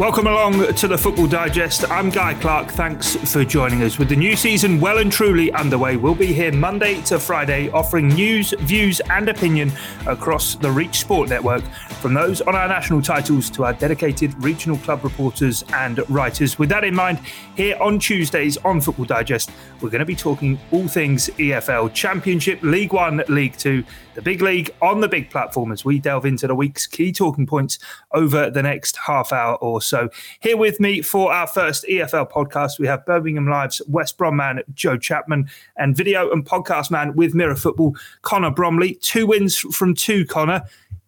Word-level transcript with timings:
Welcome 0.00 0.28
along 0.28 0.72
to 0.76 0.88
the 0.88 0.96
Football 0.96 1.26
Digest. 1.26 1.84
I'm 1.90 2.08
Guy 2.08 2.32
Clark. 2.32 2.70
Thanks 2.70 3.16
for 3.16 3.44
joining 3.44 3.82
us. 3.82 3.98
With 3.98 4.08
the 4.08 4.16
new 4.16 4.34
season 4.34 4.80
well 4.80 4.96
and 4.96 5.12
truly 5.12 5.52
underway, 5.52 5.98
we'll 5.98 6.14
be 6.14 6.32
here 6.32 6.50
Monday 6.52 7.02
to 7.02 7.18
Friday 7.18 7.68
offering 7.68 8.08
news, 8.08 8.54
views, 8.60 9.00
and 9.10 9.28
opinion 9.28 9.70
across 10.06 10.54
the 10.54 10.70
Reach 10.70 11.00
Sport 11.00 11.28
Network, 11.28 11.62
from 12.00 12.14
those 12.14 12.40
on 12.40 12.54
our 12.54 12.66
national 12.66 13.02
titles 13.02 13.50
to 13.50 13.66
our 13.66 13.74
dedicated 13.74 14.32
regional 14.42 14.78
club 14.78 15.04
reporters 15.04 15.66
and 15.74 16.00
writers. 16.08 16.58
With 16.58 16.70
that 16.70 16.82
in 16.82 16.94
mind, 16.94 17.18
here 17.54 17.76
on 17.78 17.98
Tuesdays 17.98 18.56
on 18.64 18.80
Football 18.80 19.04
Digest, 19.04 19.50
we're 19.82 19.90
going 19.90 19.98
to 19.98 20.06
be 20.06 20.16
talking 20.16 20.58
all 20.70 20.88
things 20.88 21.28
EFL 21.36 21.92
Championship, 21.92 22.62
League 22.62 22.94
One, 22.94 23.22
League 23.28 23.58
Two, 23.58 23.84
the 24.14 24.22
big 24.22 24.40
league 24.40 24.74
on 24.80 25.00
the 25.00 25.08
big 25.08 25.28
platform 25.28 25.72
as 25.72 25.84
we 25.84 25.98
delve 25.98 26.24
into 26.24 26.46
the 26.46 26.54
week's 26.54 26.86
key 26.86 27.12
talking 27.12 27.46
points 27.46 27.78
over 28.12 28.50
the 28.50 28.62
next 28.62 28.96
half 28.96 29.30
hour 29.30 29.56
or 29.56 29.82
so. 29.82 29.89
So, 29.90 30.08
here 30.38 30.56
with 30.56 30.78
me 30.78 31.02
for 31.02 31.32
our 31.32 31.48
first 31.48 31.84
EFL 31.90 32.30
podcast, 32.30 32.78
we 32.78 32.86
have 32.86 33.04
Birmingham 33.04 33.48
Live's 33.48 33.82
West 33.88 34.16
Brom 34.16 34.36
man 34.36 34.62
Joe 34.72 34.96
Chapman 34.96 35.50
and 35.76 35.96
video 35.96 36.30
and 36.30 36.46
podcast 36.46 36.92
man 36.92 37.16
with 37.16 37.34
Mirror 37.34 37.56
Football 37.56 37.96
Connor 38.22 38.52
Bromley. 38.52 38.94
Two 39.02 39.26
wins 39.26 39.58
from 39.58 39.94
two, 39.94 40.24
Connor. 40.24 40.62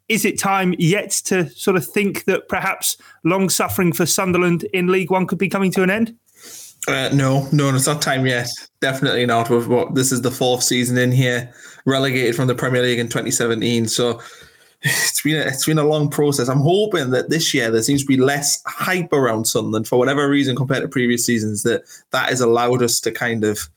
Is 0.08 0.24
it 0.24 0.36
time 0.36 0.74
yet 0.78 1.12
to 1.27 1.48
sort 1.50 1.77
of 1.77 1.86
think 1.86 2.24
that 2.24 2.48
perhaps 2.48 2.97
long 3.22 3.48
suffering 3.48 3.92
for 3.92 4.05
Sunderland 4.05 4.64
in 4.74 4.89
League 4.89 5.12
One 5.12 5.28
could 5.28 5.39
be 5.39 5.48
coming 5.48 5.70
to 5.72 5.84
an 5.84 5.91
end? 5.91 6.17
Uh, 6.89 7.08
no, 7.14 7.48
no, 7.52 7.72
it's 7.72 7.86
not 7.86 8.02
time 8.02 8.27
yet. 8.27 8.48
Definitely 8.80 9.27
not. 9.27 9.48
With 9.48 9.69
what 9.69 9.94
this 9.94 10.11
is 10.11 10.22
the 10.22 10.33
fourth 10.33 10.64
season 10.64 10.98
in 10.98 11.12
here, 11.12 11.55
relegated 11.86 12.34
from 12.34 12.48
the 12.48 12.55
Premier 12.56 12.83
League 12.83 12.98
in 12.98 13.06
2017. 13.06 13.86
So 13.86 14.20
it's 14.83 15.22
been 15.22 15.36
a, 15.36 15.44
it's 15.47 15.66
been 15.66 15.78
a 15.78 15.86
long 15.86 16.11
process. 16.11 16.48
I'm 16.48 16.61
hoping 16.61 17.11
that 17.11 17.30
this 17.30 17.55
year 17.55 17.70
there 17.70 17.83
seems 17.83 18.02
to 18.02 18.08
be 18.08 18.16
less 18.16 18.62
hype 18.66 19.12
around 19.12 19.47
Sunderland 19.47 19.86
for 19.86 19.98
whatever 19.98 20.28
reason 20.28 20.56
compared 20.56 20.83
to 20.83 20.89
previous 20.89 21.24
seasons. 21.24 21.62
That 21.62 21.84
that 22.11 22.30
has 22.30 22.41
allowed 22.41 22.83
us 22.83 22.98
to 23.00 23.12
kind 23.12 23.44
of 23.44 23.69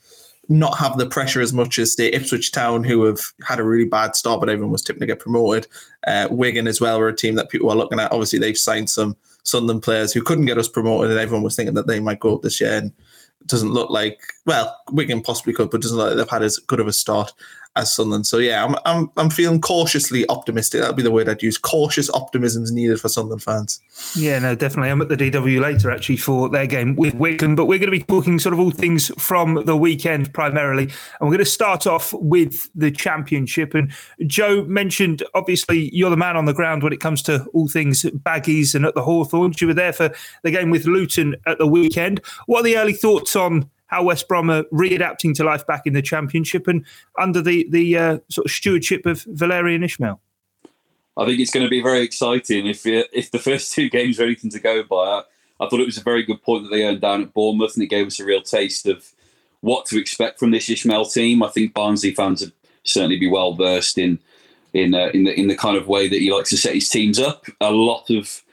not 0.50 0.78
have 0.78 0.98
the 0.98 1.06
pressure 1.06 1.42
as 1.42 1.54
much 1.54 1.80
as 1.80 1.96
the 1.96 2.16
Ipswich 2.16 2.52
Town, 2.52 2.84
who 2.84 3.04
have 3.04 3.20
had 3.44 3.60
a 3.60 3.64
really 3.64 3.86
bad 3.86 4.16
start, 4.16 4.40
but 4.40 4.50
everyone 4.50 4.72
was 4.72 4.84
tipping 4.84 5.00
to 5.00 5.06
get 5.06 5.20
promoted. 5.20 5.68
Uh, 6.06 6.28
Wigan 6.30 6.68
as 6.68 6.82
well 6.82 7.00
were 7.00 7.08
a 7.08 7.16
team 7.16 7.36
that 7.36 7.50
people 7.50 7.70
are 7.70 7.76
looking 7.76 8.00
at. 8.00 8.12
Obviously, 8.12 8.40
they've 8.40 8.58
signed 8.58 8.90
some 8.90 9.16
Sunderland 9.44 9.84
players 9.84 10.12
who 10.12 10.24
couldn't 10.24 10.46
get 10.46 10.58
us 10.58 10.68
promoted, 10.68 11.12
and 11.12 11.20
everyone 11.20 11.44
was 11.44 11.56
thinking 11.56 11.76
that 11.76 11.88
they 11.88 12.00
might 12.00 12.20
go 12.20 12.36
up 12.36 12.42
this 12.42 12.60
year. 12.60 12.74
And 12.74 12.92
it 13.42 13.48
doesn't 13.48 13.74
look 13.74 13.92
like 13.92 14.20
well, 14.46 14.76
Wigan 14.92 15.22
possibly 15.22 15.54
could, 15.54 15.70
but 15.70 15.82
doesn't 15.82 15.98
look 15.98 16.10
like 16.10 16.18
they've 16.18 16.30
had 16.30 16.44
as 16.44 16.58
good 16.58 16.80
of 16.80 16.88
a 16.88 16.94
start 16.94 17.32
as 17.76 17.94
Sunderland. 17.94 18.26
So 18.26 18.38
yeah, 18.38 18.64
I'm 18.64 18.76
I'm 18.86 19.12
I'm 19.18 19.30
feeling 19.30 19.60
cautiously 19.62 20.28
optimistic. 20.30 20.82
That'd 20.82 20.96
be 20.96 21.04
the 21.04 21.12
word 21.12 21.28
I'd 21.28 21.44
use. 21.44 21.58
Cautious 21.58 22.10
optimism 22.12 22.64
is 22.64 22.72
needed 22.72 23.00
for 23.00 23.10
Sunderland 23.10 23.44
fans. 23.44 23.82
Yeah, 24.16 24.40
no, 24.40 24.56
definitely. 24.56 24.90
I'm 24.92 25.02
at 25.02 25.10
the 25.10 25.18
DW 25.18 25.60
later 25.60 25.92
actually 25.92 26.18
for 26.18 26.50
their 26.50 26.68
game 26.68 26.96
with 26.96 27.16
Wigan, 27.16 27.56
but 27.56 27.66
we're 27.66 27.80
going 27.80 27.92
to 27.92 27.98
be 27.98 28.04
talking 28.04 28.40
sort 28.40 28.54
of 28.54 28.60
all 28.60 28.72
things 28.72 29.12
from 29.18 29.66
the 29.66 29.76
weekend 29.76 30.34
primarily, 30.34 30.84
and 30.84 31.22
we're 31.22 31.36
going 31.36 31.40
to 31.40 31.46
start 31.46 31.86
off 31.86 32.14
with 32.14 32.70
the 32.76 32.92
championship. 32.92 33.74
And 33.74 33.92
Joe 34.26 34.64
mentioned 34.66 35.24
obviously 35.34 35.90
you're 35.94 36.10
the 36.10 36.18
man 36.18 36.38
on 36.38 36.46
the 36.46 36.54
ground 36.54 36.84
when 36.84 36.94
it 36.94 37.00
comes 37.00 37.22
to 37.24 37.46
all 37.54 37.68
things 37.68 38.04
baggies 38.04 38.76
and 38.76 38.86
at 38.86 38.96
the 38.96 39.04
Hawthorns. 39.04 39.62
You 39.62 39.68
were 39.68 39.74
there 39.74 39.94
for 39.94 40.14
the 40.44 40.52
game 40.52 40.70
with 40.70 40.86
Luton 40.86 41.36
at 41.46 41.58
the 41.58 41.68
weekend. 41.68 42.22
What 42.46 42.62
are 42.62 42.64
the 42.64 42.78
early 42.78 42.94
thoughts 42.94 43.36
on 43.36 43.70
how 43.88 44.04
West 44.04 44.28
Brom 44.28 44.50
are 44.50 44.64
readapting 44.66 45.34
to 45.36 45.44
life 45.44 45.66
back 45.68 45.84
in 45.86 45.94
the 45.94 46.02
Championship 46.02 46.68
and 46.68 46.86
under 47.20 47.42
the 47.42 47.68
the 47.70 47.98
uh, 47.98 48.20
sort 48.30 48.46
of 48.46 48.52
stewardship 48.52 49.06
of 49.06 49.24
Valérien 49.26 49.84
Ismaël. 49.84 50.20
I 51.18 51.26
think 51.26 51.40
it's 51.40 51.52
going 51.52 51.66
to 51.66 51.70
be 51.70 51.82
very 51.82 52.02
exciting 52.02 52.68
if 52.68 52.86
if 52.86 53.32
the 53.32 53.40
first 53.40 53.74
two 53.74 53.90
games 53.90 54.20
are 54.20 54.26
anything 54.26 54.52
to 54.52 54.60
go 54.60 54.84
by. 54.84 55.24
I 55.60 55.68
thought 55.68 55.80
it 55.80 55.86
was 55.86 55.98
a 55.98 56.04
very 56.04 56.24
good 56.24 56.42
point 56.42 56.64
that 56.64 56.70
they 56.70 56.84
earned 56.84 57.02
down 57.02 57.22
at 57.22 57.34
Bournemouth, 57.34 57.76
and 57.76 57.84
it 57.84 57.88
gave 57.88 58.08
us 58.08 58.20
a 58.20 58.26
real 58.26 58.42
taste 58.42 58.86
of 58.88 59.14
what 59.62 59.86
to 59.88 60.00
expect 60.00 60.38
from 60.38 60.52
this 60.52 60.68
Ismaël 60.68 61.12
team. 61.12 61.42
I 61.42 61.48
think 61.48 61.74
Barnsley 61.74 62.14
fans 62.14 62.42
would 62.42 62.52
certainly 62.84 63.18
be 63.18 63.30
well 63.30 63.54
versed 63.54 63.98
in 63.98 64.20
in 64.74 64.94
uh, 64.94 65.10
in 65.14 65.24
the 65.24 65.40
in 65.40 65.48
the 65.48 65.56
kind 65.56 65.78
of 65.78 65.88
way 65.88 66.08
that 66.08 66.20
he 66.20 66.32
likes 66.32 66.50
to 66.50 66.58
set 66.58 66.74
his 66.74 66.90
teams 66.90 67.20
up. 67.20 67.46
A 67.62 67.72
lot 67.72 68.10
of 68.10 68.44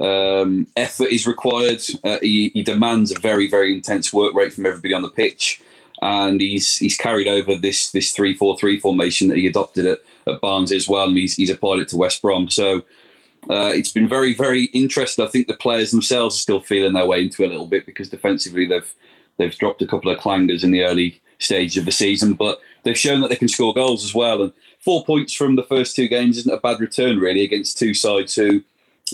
um, 0.00 0.66
effort 0.76 1.08
is 1.08 1.26
required. 1.26 1.82
Uh, 2.04 2.18
he, 2.20 2.50
he, 2.50 2.62
demands 2.62 3.12
a 3.12 3.18
very, 3.18 3.48
very 3.48 3.72
intense 3.72 4.12
work 4.12 4.34
rate 4.34 4.52
from 4.52 4.66
everybody 4.66 4.92
on 4.92 5.02
the 5.02 5.08
pitch, 5.08 5.62
and 6.02 6.40
he's 6.40 6.76
he's 6.76 6.96
carried 6.96 7.28
over 7.28 7.56
this 7.56 7.90
this 7.90 8.12
three 8.12 8.34
four 8.34 8.58
three 8.58 8.78
formation 8.78 9.28
that 9.28 9.38
he 9.38 9.46
adopted 9.46 9.86
at, 9.86 9.98
at 10.26 10.40
Barnes 10.40 10.72
as 10.72 10.88
well, 10.88 11.08
and 11.08 11.16
he's 11.16 11.36
he's 11.36 11.50
applied 11.50 11.80
it 11.80 11.88
to 11.88 11.96
West 11.96 12.20
Brom. 12.20 12.50
So 12.50 12.82
uh, 13.48 13.72
it's 13.74 13.92
been 13.92 14.08
very, 14.08 14.34
very 14.34 14.64
interesting. 14.66 15.24
I 15.24 15.28
think 15.28 15.46
the 15.46 15.54
players 15.54 15.92
themselves 15.92 16.36
are 16.36 16.40
still 16.40 16.60
feeling 16.60 16.92
their 16.92 17.06
way 17.06 17.22
into 17.22 17.44
a 17.44 17.48
little 17.48 17.66
bit 17.66 17.86
because 17.86 18.08
defensively 18.08 18.66
they've 18.66 18.94
they've 19.38 19.56
dropped 19.56 19.82
a 19.82 19.86
couple 19.86 20.10
of 20.10 20.18
clangers 20.18 20.64
in 20.64 20.72
the 20.72 20.82
early 20.82 21.20
stage 21.38 21.76
of 21.76 21.84
the 21.84 21.92
season, 21.92 22.34
but 22.34 22.60
they've 22.82 22.98
shown 22.98 23.20
that 23.20 23.28
they 23.28 23.36
can 23.36 23.48
score 23.48 23.74
goals 23.74 24.04
as 24.04 24.14
well. 24.14 24.42
And 24.42 24.52
four 24.80 25.04
points 25.04 25.32
from 25.32 25.56
the 25.56 25.62
first 25.62 25.94
two 25.94 26.08
games 26.08 26.38
isn't 26.38 26.52
a 26.52 26.58
bad 26.58 26.80
return 26.80 27.18
really 27.18 27.44
against 27.44 27.78
two 27.78 27.94
sides 27.94 28.34
who 28.34 28.62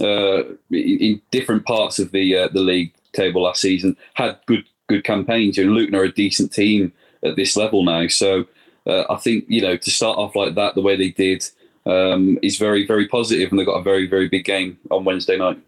uh, 0.01 0.43
in 0.71 1.21
different 1.31 1.65
parts 1.65 1.99
of 1.99 2.13
the 2.13 2.37
uh, 2.37 2.49
the 2.49 2.61
league 2.61 2.93
table 3.13 3.43
last 3.43 3.61
season 3.61 3.97
had 4.15 4.39
good 4.47 4.65
good 4.89 5.05
campaigns. 5.05 5.57
You 5.57 5.67
know, 5.67 5.73
Luton 5.73 5.95
are 5.95 6.05
a 6.05 6.13
decent 6.13 6.53
team 6.53 6.93
at 7.25 7.37
this 7.37 7.57
level 7.57 7.85
now, 7.85 8.07
so 8.09 8.47
uh, 8.87 9.05
I 9.11 9.17
think 9.17 9.45
you 9.49 9.61
know 9.61 9.77
to 9.77 9.91
start 9.91 10.19
off 10.19 10.37
like 10.37 10.55
that 10.55 10.75
the 10.75 10.83
way 10.83 10.97
they 10.97 11.11
did 11.11 11.45
um, 11.87 12.39
is 12.43 12.59
very 12.59 12.87
very 12.87 13.09
positive, 13.09 13.51
and 13.51 13.59
they've 13.59 13.67
got 13.67 13.81
a 13.81 13.83
very 13.83 14.07
very 14.07 14.29
big 14.29 14.45
game 14.45 14.79
on 14.91 15.05
Wednesday 15.05 15.37
night. 15.37 15.59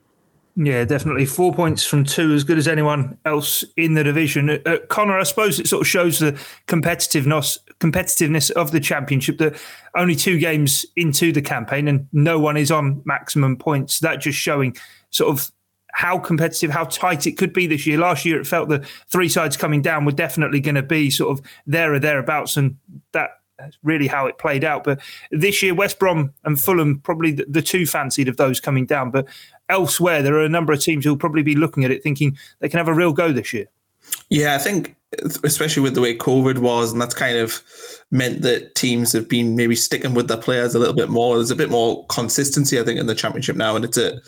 Yeah, 0.56 0.84
definitely. 0.84 1.26
Four 1.26 1.53
points 1.53 1.84
from 1.84 2.04
two, 2.04 2.32
as 2.32 2.44
good 2.44 2.59
as 2.59 2.69
anyone 2.69 3.19
else 3.25 3.65
in 3.76 3.94
the 3.94 4.04
division. 4.04 4.50
Uh, 4.50 4.59
uh, 4.65 4.78
Connor, 4.88 5.19
I 5.19 5.25
suppose 5.25 5.59
it 5.59 5.66
sort 5.66 5.81
of 5.81 5.88
shows 5.88 6.20
the 6.20 6.32
competitiveness 6.69 7.59
competitiveness 7.81 8.53
of 8.53 8.70
the 8.70 8.78
championship. 8.78 9.38
That 9.38 9.60
only 9.97 10.15
two 10.15 10.38
games 10.38 10.87
into 10.94 11.32
the 11.32 11.42
campaign, 11.42 11.88
and 11.88 12.06
no 12.12 12.38
one 12.38 12.56
is 12.56 12.70
on 12.70 13.03
maximum 13.04 13.56
points. 13.56 13.98
That 13.98 14.20
just 14.20 14.38
showing 14.38 14.76
sort 15.10 15.37
of 15.37 15.50
how 15.92 16.19
competitive, 16.19 16.71
how 16.71 16.84
tight 16.84 17.26
it 17.26 17.32
could 17.32 17.53
be 17.53 17.66
this 17.66 17.84
year. 17.84 17.98
Last 17.98 18.25
year, 18.25 18.41
it 18.41 18.47
felt 18.47 18.69
the 18.69 18.86
three 19.09 19.28
sides 19.28 19.56
coming 19.56 19.82
down 19.82 20.04
were 20.04 20.12
definitely 20.12 20.60
going 20.60 20.76
to 20.76 20.82
be 20.82 21.10
sort 21.10 21.36
of 21.36 21.44
there 21.66 21.92
or 21.94 21.98
thereabouts, 21.98 22.56
and 22.56 22.76
that 23.12 23.31
that's 23.59 23.78
really 23.82 24.06
how 24.06 24.26
it 24.26 24.38
played 24.38 24.65
out. 24.65 24.84
But 24.84 25.00
this 25.31 25.62
year, 25.62 25.75
West 25.75 25.98
Brom 25.98 26.32
and 26.44 26.60
Fulham 26.60 27.00
probably 27.00 27.32
the, 27.32 27.47
the, 27.48 27.62
two 27.62 27.87
fancied 27.87 28.28
of 28.28 28.37
those 28.37 28.60
coming 28.60 28.87
down. 28.87 29.10
But 29.10 29.26
elsewhere, 29.69 30.22
there 30.22 30.34
are 30.34 30.44
a 30.44 30.48
number 30.48 30.72
of 30.72 30.81
teams 30.81 31.04
who'll 31.04 31.16
probably 31.16 31.42
be 31.42 31.54
looking 31.54 31.84
at 31.84 31.91
it 31.91 32.03
thinking 32.03 32.37
they 32.60 32.69
can 32.69 32.78
have 32.78 32.88
a 32.88 32.94
real 32.94 33.12
go 33.12 33.32
this 33.32 33.53
year. 33.53 33.66
Yeah, 34.28 34.54
I 34.54 34.59
think 34.59 34.97
especially 35.44 35.82
with 35.82 35.94
the 35.94 36.00
way 36.00 36.16
COVID 36.16 36.59
was, 36.59 36.92
and 36.92 37.00
that's 37.00 37.15
kind 37.15 37.37
of 37.37 37.62
meant 38.10 38.42
that 38.42 38.75
teams 38.75 39.12
have 39.12 39.28
been 39.28 39.56
maybe 39.56 39.75
sticking 39.75 40.15
with 40.15 40.28
their 40.28 40.36
players 40.36 40.75
a 40.75 40.78
little 40.78 40.94
bit 40.94 41.09
more. 41.09 41.36
There's 41.36 41.50
a 41.50 41.56
bit 41.56 41.71
more 41.71 42.04
consistency, 42.06 42.81
I 42.81 42.84
think, 42.84 42.98
in 42.98 43.06
the 43.06 43.15
championship 43.15 43.56
now, 43.56 43.76
and 43.76 43.84
it's 43.84 43.97
a 43.97 44.21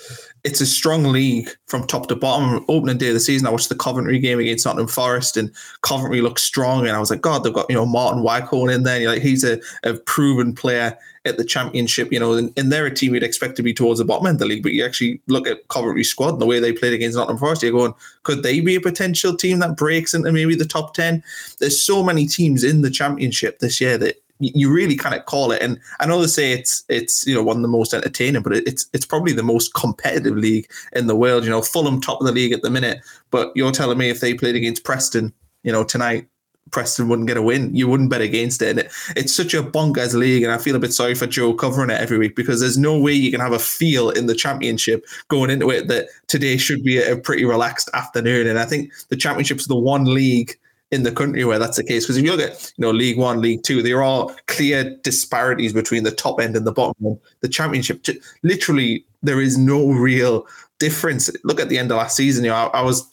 it's 0.46 0.60
a 0.60 0.66
strong 0.66 1.02
league 1.02 1.50
from 1.66 1.84
top 1.88 2.06
to 2.06 2.14
bottom. 2.14 2.64
Opening 2.68 2.98
day 2.98 3.08
of 3.08 3.14
the 3.14 3.20
season, 3.20 3.48
I 3.48 3.50
watched 3.50 3.68
the 3.68 3.74
Coventry 3.74 4.20
game 4.20 4.38
against 4.38 4.64
Nottingham 4.64 4.86
Forest, 4.86 5.36
and 5.36 5.50
Coventry 5.80 6.20
looked 6.20 6.38
strong, 6.38 6.86
and 6.86 6.96
I 6.96 7.00
was 7.00 7.10
like, 7.10 7.20
God, 7.20 7.42
they've 7.42 7.52
got 7.52 7.68
you 7.68 7.74
know 7.74 7.84
Martyn 7.84 8.22
Waghorn 8.22 8.70
in 8.70 8.84
there. 8.84 9.08
Like, 9.08 9.22
he's 9.22 9.42
a, 9.42 9.60
a 9.82 9.94
proven 9.94 10.54
player 10.54 10.96
at 11.24 11.36
the 11.36 11.44
championship, 11.44 12.12
you 12.12 12.20
know, 12.20 12.34
and, 12.34 12.56
and, 12.56 12.70
they're 12.70 12.86
a 12.86 12.94
team 12.94 13.12
you'd 13.12 13.24
expect 13.24 13.56
to 13.56 13.62
be 13.64 13.74
towards 13.74 13.98
the 13.98 14.04
bottom 14.04 14.28
end 14.28 14.36
of 14.36 14.38
the 14.38 14.46
league. 14.46 14.62
But 14.62 14.74
you 14.74 14.84
actually 14.84 15.20
look 15.26 15.48
at 15.48 15.66
Coventry 15.66 16.04
squad 16.04 16.34
and 16.34 16.40
the 16.40 16.46
way 16.46 16.60
they 16.60 16.72
played 16.72 16.92
against 16.92 17.16
Nottingham 17.16 17.38
Forest, 17.38 17.64
you're 17.64 17.72
going, 17.72 17.94
could 18.22 18.44
they 18.44 18.60
be 18.60 18.76
a 18.76 18.80
potential 18.80 19.36
team 19.36 19.58
that 19.58 19.76
breaks 19.76 20.14
into 20.14 20.30
maybe 20.30 20.54
the 20.54 20.64
top 20.64 20.94
10? 20.94 21.24
There's 21.58 21.82
so 21.82 22.04
many 22.04 22.28
teams 22.28 22.62
in 22.62 22.82
the 22.82 22.90
championship 22.90 23.58
this 23.58 23.80
year 23.80 23.98
that 23.98 24.22
you 24.38 24.72
really 24.72 24.96
kind 24.96 25.14
of 25.14 25.24
call 25.24 25.52
it. 25.52 25.62
And 25.62 25.80
I 26.00 26.06
know 26.06 26.20
they 26.20 26.26
say 26.26 26.52
it's 26.52 26.84
it's 26.88 27.26
you 27.26 27.34
know 27.34 27.42
one 27.42 27.56
of 27.56 27.62
the 27.62 27.68
most 27.68 27.94
entertaining, 27.94 28.42
but 28.42 28.52
it's 28.52 28.86
it's 28.92 29.06
probably 29.06 29.32
the 29.32 29.42
most 29.42 29.74
competitive 29.74 30.36
league 30.36 30.70
in 30.92 31.06
the 31.06 31.16
world. 31.16 31.44
You 31.44 31.50
know, 31.50 31.62
Fulham 31.62 32.00
top 32.00 32.20
of 32.20 32.26
the 32.26 32.32
league 32.32 32.52
at 32.52 32.62
the 32.62 32.70
minute, 32.70 33.00
but 33.30 33.52
you're 33.54 33.72
telling 33.72 33.98
me 33.98 34.10
if 34.10 34.20
they 34.20 34.34
played 34.34 34.56
against 34.56 34.84
Preston, 34.84 35.32
you 35.62 35.72
know, 35.72 35.84
tonight, 35.84 36.28
Preston 36.70 37.08
wouldn't 37.08 37.28
get 37.28 37.36
a 37.36 37.42
win. 37.42 37.74
You 37.74 37.88
wouldn't 37.88 38.10
bet 38.10 38.20
against 38.20 38.60
it. 38.60 38.70
And 38.70 38.78
it, 38.80 38.92
it's 39.14 39.34
such 39.34 39.54
a 39.54 39.62
bonkers 39.62 40.14
league. 40.14 40.42
And 40.42 40.52
I 40.52 40.58
feel 40.58 40.76
a 40.76 40.80
bit 40.80 40.92
sorry 40.92 41.14
for 41.14 41.26
Joe 41.26 41.54
covering 41.54 41.90
it 41.90 42.00
every 42.00 42.18
week 42.18 42.34
because 42.34 42.60
there's 42.60 42.78
no 42.78 42.98
way 42.98 43.12
you 43.12 43.30
can 43.30 43.40
have 43.40 43.52
a 43.52 43.58
feel 43.58 44.10
in 44.10 44.26
the 44.26 44.34
championship 44.34 45.06
going 45.28 45.50
into 45.50 45.70
it 45.70 45.88
that 45.88 46.08
today 46.26 46.56
should 46.56 46.82
be 46.82 46.98
a 46.98 47.16
pretty 47.16 47.44
relaxed 47.44 47.88
afternoon. 47.94 48.46
And 48.46 48.58
I 48.58 48.64
think 48.64 48.92
the 49.08 49.16
championship's 49.16 49.66
the 49.66 49.76
one 49.76 50.12
league 50.12 50.58
in 50.92 51.02
the 51.02 51.12
country 51.12 51.44
where 51.44 51.58
that's 51.58 51.76
the 51.76 51.84
case. 51.84 52.04
Because 52.04 52.16
if 52.16 52.24
you 52.24 52.30
look 52.34 52.48
at 52.48 52.72
you 52.76 52.82
know 52.82 52.90
League 52.90 53.18
One, 53.18 53.40
League 53.40 53.62
Two, 53.62 53.82
there 53.82 54.02
are 54.02 54.28
clear 54.46 54.96
disparities 55.02 55.72
between 55.72 56.04
the 56.04 56.10
top 56.10 56.40
end 56.40 56.56
and 56.56 56.66
the 56.66 56.72
bottom 56.72 56.94
end. 57.06 57.18
The 57.40 57.48
Championship, 57.48 58.04
literally, 58.42 59.04
there 59.22 59.40
is 59.40 59.58
no 59.58 59.90
real 59.90 60.46
difference. 60.78 61.30
Look 61.44 61.60
at 61.60 61.68
the 61.68 61.78
end 61.78 61.90
of 61.90 61.98
last 61.98 62.16
season. 62.16 62.44
You 62.44 62.50
know, 62.50 62.56
I, 62.56 62.80
I 62.80 62.82
was 62.82 63.04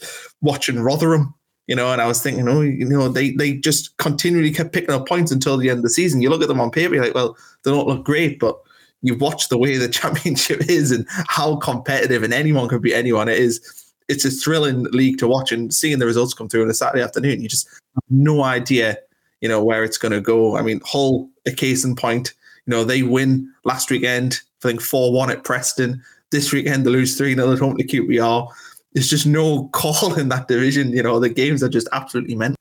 watching 0.41 0.79
Rotherham 0.79 1.33
you 1.67 1.75
know, 1.75 1.91
and 1.93 2.01
I 2.01 2.07
was 2.07 2.21
thinking, 2.21 2.47
oh, 2.49 2.61
you 2.61 2.85
know, 2.85 3.07
they 3.07 3.31
they 3.31 3.53
just 3.53 3.95
continually 3.97 4.51
kept 4.51 4.73
picking 4.73 4.91
up 4.91 5.07
points 5.07 5.31
until 5.31 5.57
the 5.57 5.69
end 5.69 5.79
of 5.79 5.83
the 5.83 5.89
season. 5.89 6.21
You 6.21 6.29
look 6.29 6.41
at 6.41 6.49
them 6.49 6.59
on 6.59 6.71
paper, 6.71 6.95
you're 6.95 7.05
like, 7.05 7.15
well, 7.15 7.37
they 7.63 7.71
don't 7.71 7.87
look 7.87 8.03
great, 8.03 8.39
but 8.39 8.59
you 9.01 9.15
watch 9.15 9.49
the 9.49 9.57
way 9.57 9.77
the 9.77 9.87
championship 9.99 10.69
is 10.69 10.91
and 10.91 11.05
how 11.09 11.55
competitive 11.57 12.23
and 12.23 12.33
anyone 12.33 12.67
can 12.67 12.81
beat 12.81 12.93
anyone. 12.93 13.29
It 13.29 13.37
is 13.37 13.82
it's 14.09 14.25
a 14.25 14.31
thrilling 14.31 14.83
league 14.85 15.17
to 15.19 15.27
watch 15.27 15.51
and 15.51 15.73
seeing 15.73 15.99
the 15.99 16.05
results 16.05 16.33
come 16.33 16.49
through 16.49 16.63
on 16.63 16.69
a 16.69 16.73
Saturday 16.73 17.03
afternoon, 17.03 17.41
you 17.41 17.49
just 17.49 17.67
have 17.67 18.03
no 18.09 18.43
idea, 18.43 18.97
you 19.41 19.49
know, 19.49 19.63
where 19.63 19.83
it's 19.83 19.97
gonna 19.97 20.21
go. 20.21 20.57
I 20.57 20.61
mean, 20.61 20.81
Hull, 20.85 21.29
a 21.45 21.51
case 21.51 21.83
in 21.83 21.95
point, 21.95 22.33
you 22.65 22.71
know, 22.71 22.83
they 22.83 23.03
win 23.03 23.51
last 23.63 23.89
weekend, 23.89 24.39
I 24.63 24.69
think 24.69 24.81
4-1 24.81 25.29
at 25.29 25.43
Preston. 25.43 26.01
This 26.31 26.51
weekend 26.51 26.85
they 26.85 26.89
lose 26.89 27.17
3-0 27.17 27.53
at 27.53 27.59
home 27.59 27.77
to 27.77 27.83
QPR 27.83 28.49
there's 28.93 29.09
just 29.09 29.25
no 29.25 29.67
call 29.73 30.15
in 30.15 30.29
that 30.29 30.47
division. 30.47 30.91
You 30.93 31.03
know, 31.03 31.19
the 31.19 31.29
games 31.29 31.61
are 31.63 31.69
just 31.69 31.87
absolutely 31.91 32.35
meant. 32.35 32.55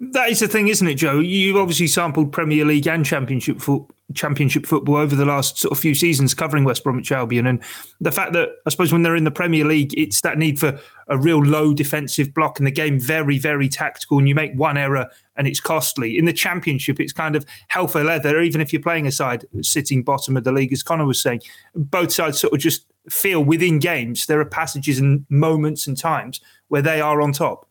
That 0.00 0.30
is 0.30 0.40
the 0.40 0.48
thing, 0.48 0.68
isn't 0.68 0.86
it, 0.86 0.94
Joe? 0.94 1.20
You've 1.20 1.56
obviously 1.56 1.86
sampled 1.86 2.32
Premier 2.32 2.64
League 2.64 2.86
and 2.86 3.04
Championship 3.04 3.60
fo- 3.60 3.86
Championship 4.14 4.66
football 4.66 4.96
over 4.96 5.14
the 5.14 5.24
last 5.24 5.58
sort 5.58 5.72
of 5.72 5.78
few 5.78 5.94
seasons, 5.94 6.34
covering 6.34 6.64
West 6.64 6.84
Bromwich 6.84 7.12
Albion, 7.12 7.46
and 7.46 7.62
the 8.00 8.12
fact 8.12 8.32
that 8.32 8.50
I 8.66 8.70
suppose 8.70 8.92
when 8.92 9.02
they're 9.02 9.16
in 9.16 9.24
the 9.24 9.30
Premier 9.30 9.64
League, 9.64 9.92
it's 9.96 10.20
that 10.22 10.38
need 10.38 10.58
for 10.58 10.78
a 11.08 11.18
real 11.18 11.42
low 11.44 11.74
defensive 11.74 12.32
block, 12.34 12.58
and 12.58 12.66
the 12.66 12.72
game 12.72 12.98
very, 12.98 13.38
very 13.38 13.68
tactical, 13.68 14.18
and 14.18 14.28
you 14.28 14.34
make 14.34 14.52
one 14.54 14.76
error 14.76 15.08
and 15.36 15.48
it's 15.48 15.60
costly. 15.60 16.18
In 16.18 16.26
the 16.26 16.34
Championship, 16.34 17.00
it's 17.00 17.14
kind 17.14 17.34
of 17.34 17.46
hell 17.68 17.88
for 17.88 18.04
leather, 18.04 18.40
even 18.42 18.60
if 18.60 18.74
you're 18.74 18.82
playing 18.82 19.06
a 19.06 19.12
side 19.12 19.46
sitting 19.62 20.02
bottom 20.02 20.36
of 20.36 20.44
the 20.44 20.52
league, 20.52 20.70
as 20.70 20.82
Connor 20.82 21.06
was 21.06 21.22
saying. 21.22 21.40
Both 21.74 22.12
sides 22.12 22.38
sort 22.38 22.52
of 22.52 22.58
just 22.58 22.84
feel 23.08 23.42
within 23.42 23.78
games 23.78 24.26
there 24.26 24.38
are 24.38 24.44
passages 24.44 24.98
and 24.98 25.24
moments 25.30 25.86
and 25.86 25.96
times 25.96 26.40
where 26.68 26.82
they 26.82 27.00
are 27.00 27.22
on 27.22 27.32
top. 27.32 27.66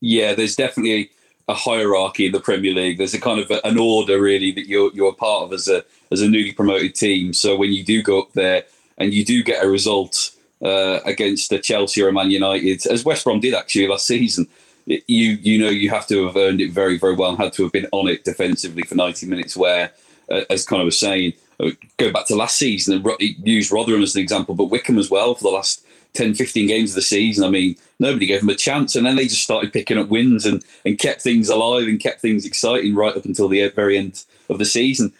Yeah, 0.00 0.34
there's 0.34 0.54
definitely 0.54 1.10
a 1.48 1.54
hierarchy 1.54 2.26
in 2.26 2.32
the 2.32 2.40
Premier 2.40 2.72
League. 2.72 2.98
There's 2.98 3.14
a 3.14 3.20
kind 3.20 3.38
of 3.38 3.50
an 3.64 3.78
order 3.78 4.20
really 4.20 4.52
that 4.52 4.66
you're 4.66 4.90
you're 4.94 5.10
a 5.10 5.14
part 5.14 5.44
of 5.44 5.52
as 5.52 5.68
a 5.68 5.84
as 6.10 6.22
a 6.22 6.28
newly 6.28 6.52
promoted 6.52 6.94
team. 6.94 7.32
So 7.32 7.56
when 7.56 7.72
you 7.72 7.84
do 7.84 8.02
go 8.02 8.20
up 8.22 8.32
there 8.32 8.64
and 8.98 9.12
you 9.12 9.24
do 9.24 9.42
get 9.42 9.64
a 9.64 9.68
result 9.68 10.30
uh, 10.62 11.00
against 11.04 11.52
a 11.52 11.58
Chelsea 11.58 12.02
or 12.02 12.08
a 12.08 12.12
Man 12.12 12.30
United, 12.30 12.86
as 12.86 13.04
West 13.04 13.24
Brom 13.24 13.40
did 13.40 13.54
actually 13.54 13.88
last 13.88 14.06
season, 14.06 14.46
you 14.86 14.98
you 15.32 15.58
know 15.58 15.70
you 15.70 15.90
have 15.90 16.06
to 16.08 16.26
have 16.26 16.36
earned 16.36 16.60
it 16.60 16.70
very 16.70 16.98
very 16.98 17.14
well 17.14 17.30
and 17.30 17.38
had 17.38 17.52
to 17.54 17.64
have 17.64 17.72
been 17.72 17.88
on 17.92 18.08
it 18.08 18.24
defensively 18.24 18.82
for 18.82 18.94
90 18.94 19.26
minutes. 19.26 19.56
Where, 19.56 19.92
uh, 20.30 20.42
as 20.48 20.64
Connor 20.64 20.84
was 20.84 20.98
saying, 20.98 21.34
uh, 21.60 21.70
go 21.98 22.10
back 22.10 22.26
to 22.26 22.36
last 22.36 22.56
season 22.56 22.94
and 22.94 23.20
use 23.46 23.70
Rotherham 23.70 24.02
as 24.02 24.14
an 24.14 24.22
example, 24.22 24.54
but 24.54 24.64
Wycombe 24.64 24.98
as 24.98 25.10
well 25.10 25.34
for 25.34 25.44
the 25.44 25.50
last 25.50 25.84
10, 26.14 26.34
15 26.34 26.66
games 26.66 26.90
of 26.90 26.96
the 26.96 27.02
season. 27.02 27.44
I 27.44 27.50
mean, 27.50 27.76
nobody 27.98 28.26
gave 28.26 28.40
them 28.40 28.48
a 28.48 28.54
chance. 28.54 28.96
And 28.96 29.06
then 29.06 29.16
they 29.16 29.26
just 29.26 29.42
started 29.42 29.72
picking 29.72 29.98
up 29.98 30.08
wins 30.08 30.46
and, 30.46 30.64
and 30.84 30.98
kept 30.98 31.22
things 31.22 31.48
alive 31.48 31.86
and 31.86 32.00
kept 32.00 32.20
things 32.20 32.44
exciting 32.44 32.94
right 32.94 33.16
up 33.16 33.24
until 33.24 33.48
the 33.48 33.68
very 33.68 33.96
end 33.96 34.24
of 34.48 34.58
the 34.58 34.64
season. 34.64 35.12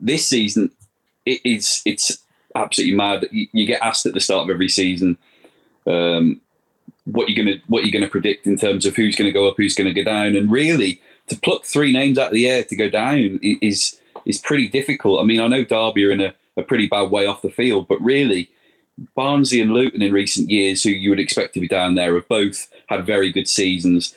This 0.00 0.26
season, 0.26 0.70
it 1.26 1.40
is 1.44 1.82
it's 1.84 2.18
absolutely 2.54 2.96
mad. 2.96 3.28
You, 3.30 3.48
you 3.52 3.66
get 3.66 3.82
asked 3.82 4.06
at 4.06 4.14
the 4.14 4.20
start 4.20 4.44
of 4.44 4.50
every 4.50 4.68
season 4.68 5.18
um, 5.86 6.40
what 7.04 7.28
you're 7.28 7.44
gonna 7.44 7.58
what 7.66 7.84
you're 7.84 7.92
gonna 7.92 8.10
predict 8.10 8.46
in 8.46 8.56
terms 8.56 8.86
of 8.86 8.96
who's 8.96 9.16
gonna 9.16 9.32
go 9.32 9.48
up, 9.48 9.56
who's 9.56 9.74
gonna 9.74 9.94
go 9.94 10.04
down, 10.04 10.36
and 10.36 10.50
really 10.50 11.00
to 11.28 11.36
pluck 11.38 11.64
three 11.64 11.92
names 11.92 12.18
out 12.18 12.28
of 12.28 12.34
the 12.34 12.48
air 12.48 12.64
to 12.64 12.76
go 12.76 12.88
down 12.88 13.40
is 13.42 13.98
is 14.24 14.38
pretty 14.38 14.68
difficult. 14.68 15.20
I 15.20 15.24
mean, 15.24 15.40
I 15.40 15.48
know 15.48 15.64
Derby 15.64 16.04
are 16.04 16.12
in 16.12 16.20
a, 16.20 16.34
a 16.56 16.62
pretty 16.62 16.86
bad 16.86 17.10
way 17.10 17.26
off 17.26 17.42
the 17.42 17.50
field, 17.50 17.88
but 17.88 18.00
really, 18.00 18.50
Barnsley 19.14 19.60
and 19.60 19.72
Luton 19.72 20.02
in 20.02 20.12
recent 20.12 20.50
years, 20.50 20.82
who 20.82 20.90
you 20.90 21.10
would 21.10 21.20
expect 21.20 21.54
to 21.54 21.60
be 21.60 21.68
down 21.68 21.94
there, 21.94 22.14
have 22.14 22.28
both 22.28 22.68
had 22.86 23.06
very 23.06 23.32
good 23.32 23.48
seasons. 23.48 24.14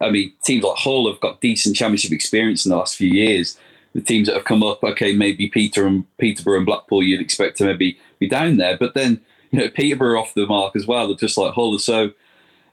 I 0.00 0.10
mean, 0.10 0.32
teams 0.42 0.64
like 0.64 0.76
Hull 0.76 1.10
have 1.10 1.20
got 1.20 1.40
decent 1.40 1.76
championship 1.76 2.12
experience 2.12 2.66
in 2.66 2.70
the 2.70 2.76
last 2.76 2.96
few 2.96 3.08
years. 3.08 3.56
The 3.94 4.00
teams 4.00 4.26
that 4.26 4.34
have 4.34 4.44
come 4.44 4.62
up, 4.62 4.82
okay, 4.82 5.14
maybe 5.14 5.48
Peter 5.48 5.86
and 5.86 6.04
Peterborough 6.18 6.56
and 6.56 6.66
Blackpool, 6.66 7.02
you'd 7.02 7.20
expect 7.20 7.58
to 7.58 7.64
maybe 7.64 7.98
be 8.18 8.28
down 8.28 8.56
there, 8.56 8.76
but 8.76 8.94
then 8.94 9.20
you 9.50 9.58
know 9.58 9.68
Peterborough 9.68 10.20
off 10.20 10.34
the 10.34 10.46
mark 10.46 10.74
as 10.74 10.86
well, 10.86 11.14
just 11.14 11.38
like 11.38 11.54
Hull. 11.54 11.78
So 11.78 12.12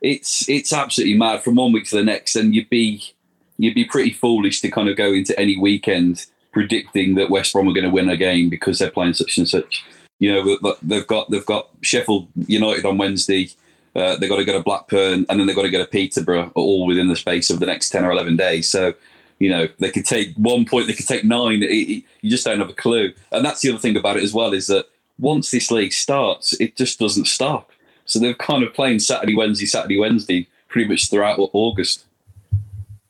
it's 0.01 0.47
it's 0.49 0.73
absolutely 0.73 1.17
mad 1.17 1.43
from 1.43 1.55
one 1.55 1.71
week 1.71 1.85
to 1.89 1.97
the 1.97 2.03
next, 2.03 2.35
and 2.35 2.55
you'd 2.55 2.69
be 2.69 3.13
you'd 3.57 3.75
be 3.75 3.85
pretty 3.85 4.11
foolish 4.11 4.61
to 4.61 4.71
kind 4.71 4.89
of 4.89 4.95
go 4.95 5.11
into 5.11 5.37
any 5.39 5.59
weekend 5.59 6.25
predicting 6.51 7.15
that 7.15 7.29
West 7.29 7.53
Brom 7.53 7.67
are 7.67 7.73
going 7.73 7.83
to 7.83 7.91
win 7.91 8.09
a 8.09 8.17
game 8.17 8.49
because 8.49 8.79
they're 8.79 8.89
playing 8.89 9.13
such 9.13 9.37
and 9.37 9.47
such. 9.47 9.85
You 10.19 10.33
know, 10.33 10.75
they've 10.83 11.07
got 11.07 11.29
they've 11.31 11.45
got 11.45 11.69
Sheffield 11.81 12.27
United 12.47 12.85
on 12.85 12.97
Wednesday. 12.97 13.49
Uh, 13.95 14.15
they've 14.17 14.29
got 14.29 14.37
to 14.37 14.45
go 14.45 14.53
to 14.53 14.63
Blackburn, 14.63 15.25
and 15.29 15.39
then 15.39 15.47
they've 15.47 15.55
got 15.55 15.63
to 15.63 15.69
go 15.69 15.79
to 15.79 15.89
Peterborough, 15.89 16.51
all 16.55 16.85
within 16.85 17.07
the 17.07 17.15
space 17.15 17.49
of 17.49 17.59
the 17.59 17.65
next 17.65 17.89
ten 17.89 18.05
or 18.05 18.11
eleven 18.11 18.35
days. 18.35 18.67
So, 18.69 18.93
you 19.39 19.49
know, 19.49 19.67
they 19.79 19.89
could 19.89 20.05
take 20.05 20.35
one 20.35 20.65
point, 20.65 20.87
they 20.87 20.93
could 20.93 21.07
take 21.07 21.23
nine. 21.23 21.63
It, 21.63 21.71
it, 21.71 22.03
you 22.21 22.29
just 22.29 22.45
don't 22.45 22.59
have 22.59 22.69
a 22.69 22.73
clue. 22.73 23.13
And 23.31 23.43
that's 23.43 23.61
the 23.61 23.69
other 23.69 23.79
thing 23.79 23.97
about 23.97 24.17
it 24.17 24.23
as 24.23 24.33
well 24.33 24.53
is 24.53 24.67
that 24.67 24.85
once 25.17 25.51
this 25.51 25.71
league 25.71 25.93
starts, 25.93 26.53
it 26.59 26.75
just 26.75 26.99
doesn't 26.99 27.27
stop. 27.27 27.71
So 28.05 28.19
they're 28.19 28.33
kind 28.33 28.63
of 28.63 28.73
playing 28.73 28.99
Saturday, 28.99 29.35
Wednesday, 29.35 29.65
Saturday, 29.65 29.99
Wednesday, 29.99 30.47
pretty 30.67 30.89
much 30.89 31.09
throughout 31.09 31.39
August. 31.53 32.05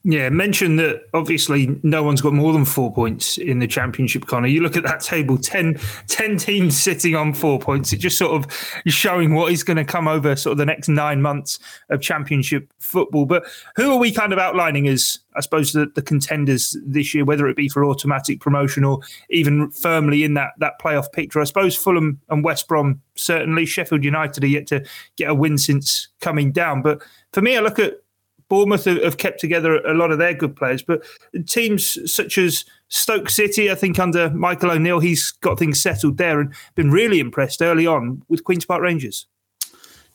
Yeah, 0.05 0.29
mention 0.29 0.77
that 0.77 1.09
obviously 1.13 1.77
no 1.83 2.03
one's 2.03 2.21
got 2.21 2.31
more 2.31 2.53
than 2.53 2.63
four 2.63 2.93
points 2.93 3.37
in 3.37 3.59
the 3.59 3.67
championship, 3.67 4.27
Connor. 4.27 4.47
You 4.47 4.61
look 4.61 4.77
at 4.77 4.83
that 4.83 5.01
table 5.01 5.37
10, 5.37 5.77
10 6.07 6.37
teams 6.37 6.79
sitting 6.79 7.15
on 7.15 7.33
four 7.33 7.59
points. 7.59 7.91
It 7.91 7.97
just 7.97 8.17
sort 8.17 8.31
of 8.31 8.49
showing 8.87 9.33
what 9.33 9.51
is 9.51 9.61
going 9.61 9.75
to 9.75 9.83
come 9.83 10.07
over 10.07 10.37
sort 10.37 10.53
of 10.53 10.57
the 10.57 10.65
next 10.65 10.87
nine 10.87 11.21
months 11.21 11.59
of 11.89 11.99
championship 11.99 12.71
football. 12.79 13.25
But 13.25 13.43
who 13.75 13.91
are 13.91 13.97
we 13.97 14.13
kind 14.13 14.31
of 14.31 14.39
outlining 14.39 14.87
as, 14.87 15.19
I 15.35 15.41
suppose, 15.41 15.73
the, 15.73 15.91
the 15.93 16.01
contenders 16.01 16.77
this 16.85 17.13
year, 17.13 17.25
whether 17.25 17.45
it 17.47 17.57
be 17.57 17.67
for 17.67 17.83
automatic 17.83 18.39
promotion 18.39 18.85
or 18.85 19.01
even 19.29 19.69
firmly 19.71 20.23
in 20.23 20.33
that, 20.35 20.51
that 20.59 20.79
playoff 20.79 21.11
picture? 21.11 21.41
I 21.41 21.43
suppose 21.43 21.75
Fulham 21.75 22.21
and 22.29 22.41
West 22.41 22.69
Brom, 22.69 23.01
certainly. 23.15 23.65
Sheffield 23.65 24.05
United 24.05 24.45
are 24.45 24.47
yet 24.47 24.65
to 24.67 24.81
get 25.17 25.29
a 25.29 25.35
win 25.35 25.57
since 25.57 26.07
coming 26.21 26.53
down. 26.53 26.81
But 26.81 27.01
for 27.33 27.41
me, 27.41 27.57
I 27.57 27.59
look 27.59 27.79
at 27.79 27.95
Bournemouth 28.49 28.85
have 28.85 29.17
kept 29.17 29.39
together 29.39 29.77
a 29.85 29.93
lot 29.93 30.11
of 30.11 30.17
their 30.17 30.33
good 30.33 30.55
players, 30.55 30.81
but 30.81 31.03
teams 31.47 32.11
such 32.11 32.37
as 32.37 32.65
Stoke 32.89 33.29
City, 33.29 33.71
I 33.71 33.75
think 33.75 33.99
under 33.99 34.29
Michael 34.31 34.71
O'Neill, 34.71 34.99
he's 34.99 35.31
got 35.31 35.59
things 35.59 35.79
settled 35.79 36.17
there 36.17 36.39
and 36.39 36.53
been 36.75 36.91
really 36.91 37.19
impressed 37.19 37.61
early 37.61 37.85
on 37.85 38.23
with 38.27 38.43
Queen's 38.43 38.65
Park 38.65 38.81
Rangers. 38.81 39.27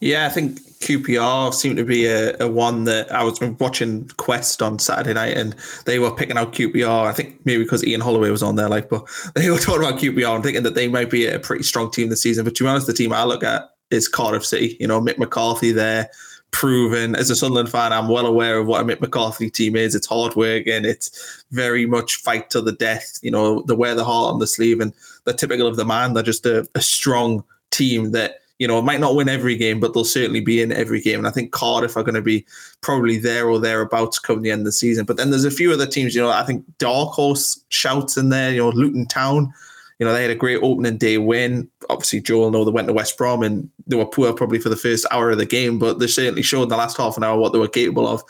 Yeah, 0.01 0.27
I 0.27 0.29
think 0.29 0.61
QPR 0.81 1.55
seemed 1.55 1.77
to 1.79 1.85
be 1.85 2.07
a, 2.07 2.37
a, 2.39 2.49
one 2.49 2.85
that 2.85 3.11
I 3.11 3.23
was 3.23 3.41
watching 3.41 4.11
Quest 4.17 4.61
on 4.61 4.79
Saturday 4.79 5.15
night, 5.15 5.37
and 5.37 5.55
they 5.87 5.99
were 5.99 6.11
picking 6.11 6.37
out 6.37 6.53
QPR. 6.53 7.07
I 7.07 7.13
think 7.13 7.41
maybe 7.47 7.63
because 7.63 7.85
Ian 7.85 8.01
Holloway 8.01 8.31
was 8.31 8.43
on 8.43 8.57
there, 8.57 8.69
like, 8.69 8.89
but 8.89 9.09
they 9.35 9.49
were 9.49 9.59
talking 9.59 9.87
about 9.87 10.01
QPR 10.01 10.35
and 10.35 10.45
thinking 10.45 10.65
that 10.65 10.75
they 10.75 10.89
might 10.89 11.11
be 11.11 11.27
a 11.27 11.39
pretty 11.39 11.63
strong 11.63 11.91
team 11.91 12.09
this 12.11 12.21
season. 12.23 12.45
But 12.45 12.57
to 12.57 12.65
be 12.65 12.69
honest, 12.69 12.87
the 12.87 12.93
team 12.93 13.13
I 13.13 13.25
look 13.25 13.45
at 13.45 13.71
is 13.91 14.09
Cardiff 14.09 14.45
City. 14.45 14.77
You 14.81 14.89
know, 14.89 15.01
Mick 15.01 15.17
McCarthy 15.17 15.73
there 15.73 16.11
proven 16.55 17.17
as 17.17 17.31
a 17.31 17.37
Sunderland 17.37 17.69
fan, 17.69 17.93
I'm 17.93 18.07
well 18.07 18.27
aware 18.27 18.59
of 18.59 18.69
what 18.69 18.81
a 18.81 18.85
Mick 18.85 19.01
McCarthy 19.01 19.51
team 19.51 19.75
is. 19.75 19.93
It's 19.93 20.07
hard 20.07 20.37
work 20.37 20.69
and 20.69 20.87
it's 20.87 21.45
very 21.51 21.85
much 21.85 22.15
fight 22.15 22.49
to 22.51 22.61
the 22.61 22.71
death. 22.71 23.19
You 23.23 23.33
know, 23.33 23.63
they 23.63 23.75
wear 23.75 23.97
the 23.97 24.05
heart 24.05 24.33
on 24.33 24.39
the 24.39 24.47
sleeve 24.47 24.79
and 24.79 24.93
they're 25.25 25.35
typical 25.35 25.67
of 25.67 25.75
the 25.75 25.85
man. 25.85 26.15
They're 26.15 26.23
just 26.23 26.47
a, 26.47 26.67
a 26.77 26.81
strong 26.81 27.43
team 27.73 28.13
that, 28.13 28.37
you 28.61 28.69
know, 28.69 28.81
might 28.81 29.01
not 29.01 29.17
win 29.17 29.29
every 29.29 29.57
game, 29.57 29.81
but 29.81 29.95
they'll 29.95 30.05
certainly 30.05 30.39
be 30.39 30.63
in 30.63 30.71
every 30.71 31.01
game. 31.01 31.19
And 31.19 31.27
I 31.27 31.33
think 31.33 31.51
Cardiff 31.51 31.97
are 31.97 32.05
going 32.05 32.15
to 32.15 32.23
be 32.23 32.47
probably 32.83 33.19
there 33.19 33.49
or 33.49 33.59
thereabouts 33.59 34.21
come 34.21 34.43
the 34.43 34.53
end 34.53 34.61
of 34.61 34.67
the 34.67 34.73
season. 34.73 35.05
But 35.07 35.17
then 35.17 35.31
there's 35.31 35.45
a 35.45 35.51
few 35.51 35.73
other 35.73 35.87
teams, 35.87 36.15
you 36.15 36.23
know, 36.23 36.31
I 36.31 36.45
think 36.45 36.65
Dark 36.79 37.11
Horse 37.15 37.61
shouts 37.71 38.17
in 38.17 38.29
there, 38.29 38.53
you 38.53 38.59
know, 38.59 38.69
Luton 38.69 39.07
Town 39.07 39.53
you 39.99 40.07
know, 40.07 40.13
they 40.13 40.23
had 40.23 40.31
a 40.31 40.37
great 40.37 40.61
opening 40.63 40.97
day 40.97 41.19
win. 41.19 41.69
Obviously, 41.89 42.21
Joel 42.21 42.51
know 42.51 42.65
they 42.65 42.71
went 42.71 42.89
to 42.89 42.95
West 42.95 43.17
Brom 43.17 43.43
and 43.43 43.69
they 43.87 43.97
were 43.97 44.07
poor 44.07 44.33
probably 44.33 44.59
for 44.59 44.69
the 44.69 44.77
first 44.77 45.07
hour 45.11 45.31
of 45.31 45.39
the 45.39 45.47
game, 45.47 45.79
but 45.79 45.99
they 45.99 46.07
certainly 46.07 46.43
showed 46.43 46.65
in 46.65 46.69
the 46.69 46.77
last 46.77 46.97
half 46.97 47.17
an 47.17 47.25
hour 47.25 47.39
what 47.39 47.53
they 47.53 47.59
were 47.59 47.69
capable 47.69 48.09
of. 48.09 48.23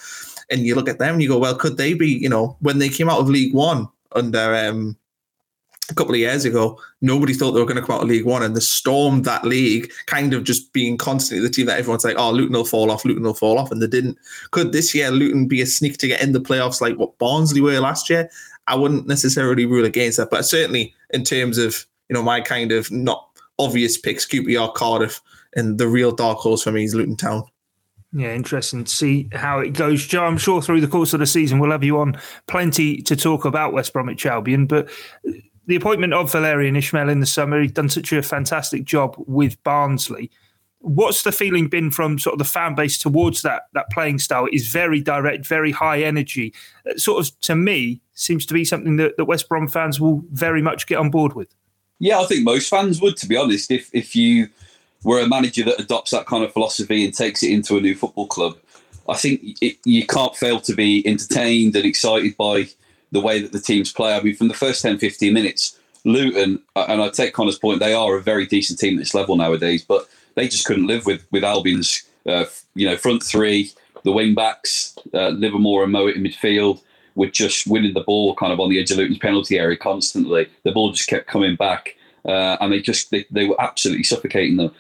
And 0.51 0.67
you 0.67 0.75
look 0.75 0.89
at 0.89 0.99
them 0.99 1.15
and 1.15 1.23
you 1.23 1.29
go, 1.29 1.39
well, 1.39 1.55
could 1.55 1.79
they 1.79 1.95
be, 1.95 2.09
you 2.09 2.29
know, 2.29 2.57
when 2.61 2.79
they 2.79 2.91
came 2.91 3.09
out 3.09 3.21
of 3.21 3.31
League 3.31 3.55
One 3.55 3.89
under 4.13 4.55
um, 4.55 4.97
a 5.91 5.95
couple 5.95 6.15
of 6.15 6.19
years 6.19 6.45
ago, 6.45 6.79
nobody 7.01 7.35
thought 7.35 7.53
they 7.53 7.61
were 7.61 7.67
going 7.67 7.81
to 7.81 7.83
come 7.83 7.97
out 7.97 8.03
of 8.03 8.09
League 8.09 8.25
One, 8.25 8.43
and 8.43 8.57
they 8.57 8.61
stormed 8.61 9.25
that 9.25 9.45
league, 9.45 9.91
kind 10.07 10.33
of 10.33 10.45
just 10.45 10.73
being 10.73 10.97
constantly 10.97 11.47
the 11.47 11.53
team 11.53 11.67
that 11.67 11.79
everyone's 11.79 12.05
like, 12.05 12.17
"Oh, 12.19 12.31
Luton 12.31 12.55
will 12.55 12.65
fall 12.65 12.91
off, 12.91 13.05
Luton 13.05 13.23
will 13.23 13.35
fall 13.35 13.59
off," 13.59 13.71
and 13.71 13.83
they 13.83 13.87
didn't. 13.87 14.19
Could 14.51 14.73
this 14.73 14.95
year 14.95 15.11
Luton 15.11 15.47
be 15.47 15.61
a 15.61 15.67
sneak 15.67 15.99
to 15.99 16.09
get 16.09 16.23
in 16.23 16.33
the 16.33 16.41
playoffs 16.41 16.81
like 16.81 16.97
what 16.97 17.19
Barnsley 17.19 17.61
were 17.61 17.81
last 17.81 18.09
year? 18.09 18.31
I 18.67 18.77
wouldn't 18.77 19.07
necessarily 19.07 19.67
rule 19.67 19.85
against 19.85 20.19
that, 20.19 20.31
but 20.31 20.45
certainly 20.45 20.95
in 21.11 21.25
terms 21.25 21.59
of 21.59 21.87
you 22.09 22.15
know 22.15 22.23
my 22.23 22.41
kind 22.41 22.73
of 22.73 22.91
not 22.91 23.29
obvious 23.59 23.97
picks, 23.99 24.27
QPR, 24.27 24.75
Cardiff, 24.75 25.21
and 25.55 25.79
the 25.79 25.89
real 25.89 26.13
dark 26.13 26.39
horse 26.39 26.63
for 26.63 26.73
me 26.73 26.85
is 26.85 26.95
Luton 26.95 27.17
Town. 27.17 27.45
Yeah, 28.13 28.33
interesting 28.33 28.85
to 28.85 28.95
see 28.95 29.29
how 29.33 29.59
it 29.59 29.71
goes. 29.71 30.07
Joe, 30.07 30.25
I'm 30.25 30.39
sure 30.39 30.63
through 30.63 30.81
the 30.81 30.89
course 30.89 31.13
of 31.15 31.21
the 31.21 31.27
season 31.27 31.59
we'll 31.59 31.73
have 31.73 31.83
you 31.83 31.99
on 31.99 32.17
plenty 32.47 33.03
to 33.03 33.17
talk 33.17 33.45
about 33.45 33.73
West 33.73 33.93
Bromwich 33.93 34.25
Albion, 34.25 34.67
but 34.67 34.89
the 35.67 35.77
appointment 35.77 36.13
of 36.13 36.31
Valérien 36.31 36.77
Ismaël 36.77 37.11
in 37.11 37.21
the 37.21 37.27
summer, 37.27 37.61
he's 37.61 37.73
done 37.73 37.89
such 37.89 38.13
a 38.13 38.23
fantastic 38.23 38.85
job 38.85 39.17
with 39.27 39.61
Barnsley. 39.65 40.31
What's 40.85 41.23
the 41.23 41.33
feeling 41.33 41.69
been 41.69 41.91
from 41.91 42.19
sort 42.19 42.35
of 42.35 42.39
the 42.39 42.45
fan 42.45 42.75
base 42.75 42.99
towards 42.99 43.43
that 43.43 43.69
that 43.73 43.91
playing 43.91 44.19
style? 44.19 44.47
Is 44.53 44.69
very 44.69 45.01
direct, 45.01 45.47
very 45.47 45.73
high 45.73 46.03
energy. 46.03 46.53
It 46.85 47.01
sort 47.01 47.27
of 47.27 47.41
to 47.41 47.57
me 47.57 48.01
seems 48.13 48.45
to 48.47 48.55
be 48.55 48.65
something 48.65 48.97
that, 48.97 49.17
that 49.17 49.25
West 49.25 49.49
Brom 49.49 49.67
fans 49.67 49.99
will 49.99 50.23
very 50.31 50.61
much 50.61 50.87
get 50.87 50.99
on 50.99 51.11
board 51.11 51.35
with. 51.35 51.49
Yeah, 51.99 52.21
I 52.21 52.27
think 52.27 52.45
most 52.45 52.69
fans 52.69 53.01
would, 53.01 53.17
to 53.19 53.27
be 53.27 53.37
honest. 53.37 53.71
If 53.71 53.89
if 53.95 54.15
you 54.15 54.49
were 55.03 55.21
a 55.21 55.27
manager 55.27 55.65
that 55.65 55.81
adopts 55.81 56.11
that 56.11 56.27
kind 56.27 56.45
of 56.45 56.53
philosophy 56.53 57.05
and 57.05 57.15
takes 57.15 57.43
it 57.43 57.51
into 57.51 57.77
a 57.77 57.81
new 57.81 57.95
football 57.95 58.27
club, 58.27 58.59
I 59.09 59.15
think 59.15 59.57
it, 59.61 59.79
you 59.85 60.07
can't 60.07 60.37
fail 60.37 60.61
to 60.61 60.75
be 60.75 61.07
entertained 61.07 61.77
and 61.77 61.85
excited 61.85 62.37
by 62.37 62.69
the 63.13 63.21
way 63.21 63.41
that 63.41 63.53
the 63.53 63.61
teams 63.61 63.93
play. 63.93 64.15
I 64.15 64.21
mean, 64.21 64.35
from 64.35 64.49
the 64.49 64.55
first 64.55 64.83
10, 64.83 64.99
15 64.99 65.33
minutes, 65.33 65.79
Luton, 66.05 66.61
and 66.77 67.03
I 67.03 67.09
take 67.09 67.33
Connor's 67.33 67.59
point, 67.59 67.81
they 67.81 67.95
are 67.95 68.17
a 68.17 68.23
very 68.23 68.47
decent 68.47 68.79
team 68.79 68.97
at 68.97 69.01
this 69.01 69.15
level 69.15 69.37
nowadays, 69.37 69.85
but 69.85 70.09
they 70.35 70.49
just 70.49 70.67
couldn't 70.67 70.87
live 70.87 71.07
with 71.07 71.27
with 71.31 71.45
Albion's, 71.45 72.03
uh, 72.27 72.45
you 72.75 72.89
know, 72.89 72.97
front 72.97 73.23
three, 73.23 73.73
the 74.03 74.13
wing 74.13 74.35
backs, 74.35 74.97
uh, 75.13 75.29
Livermore 75.29 75.85
and 75.85 75.93
Mowatt 75.93 76.17
in 76.17 76.23
midfield, 76.23 76.83
were 77.15 77.29
just 77.29 77.67
winning 77.67 77.95
the 77.95 78.01
ball 78.01 78.35
kind 78.35 78.53
of 78.53 78.61
on 78.61 78.71
the 78.71 78.81
edge 78.81 78.91
of 78.91 78.99
Luton's 78.99 79.19
penalty 79.19 79.59
area 79.59 79.77
constantly. 79.77 80.49
The 80.63 80.73
ball 80.73 80.93
just 80.93 81.09
kept 81.09 81.27
coming 81.27 81.57
back, 81.57 81.97
uh, 82.25 82.57
and 82.61 82.73
they 82.73 82.81
just 82.81 83.11
they, 83.11 83.25
they 83.31 83.47
were 83.47 83.61
absolutely 83.61 84.05
suffocating 84.05 84.57
them. 84.57 84.73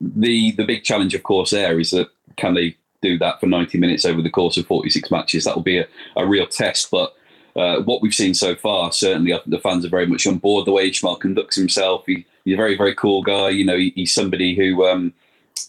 The 0.00 0.52
the 0.52 0.64
big 0.64 0.84
challenge, 0.84 1.14
of 1.14 1.22
course, 1.22 1.50
there 1.50 1.78
is 1.80 1.90
that 1.90 2.08
can 2.36 2.54
they 2.54 2.76
do 3.02 3.18
that 3.18 3.40
for 3.40 3.46
90 3.46 3.78
minutes 3.78 4.04
over 4.04 4.20
the 4.20 4.30
course 4.30 4.56
of 4.58 4.66
46 4.66 5.10
matches? 5.10 5.44
That 5.44 5.56
will 5.56 5.62
be 5.62 5.78
a, 5.78 5.86
a 6.16 6.26
real 6.26 6.46
test, 6.46 6.90
but 6.90 7.14
uh, 7.56 7.80
what 7.80 8.02
we've 8.02 8.14
seen 8.14 8.34
so 8.34 8.54
far, 8.54 8.92
certainly, 8.92 9.32
I 9.32 9.38
think 9.38 9.50
the 9.50 9.58
fans 9.58 9.84
are 9.84 9.90
very 9.90 10.06
much 10.06 10.26
on 10.26 10.38
board 10.38 10.66
the 10.66 10.72
way 10.72 10.90
Ismaël 10.90 11.18
conducts 11.18 11.56
himself. 11.56 12.04
He, 12.06 12.26
he's 12.44 12.54
a 12.54 12.56
very, 12.56 12.76
very 12.76 12.94
cool 12.94 13.22
guy. 13.22 13.50
You 13.50 13.64
know, 13.64 13.76
he, 13.76 13.92
he's 13.94 14.14
somebody 14.14 14.54
who 14.54 14.86
um, 14.86 15.12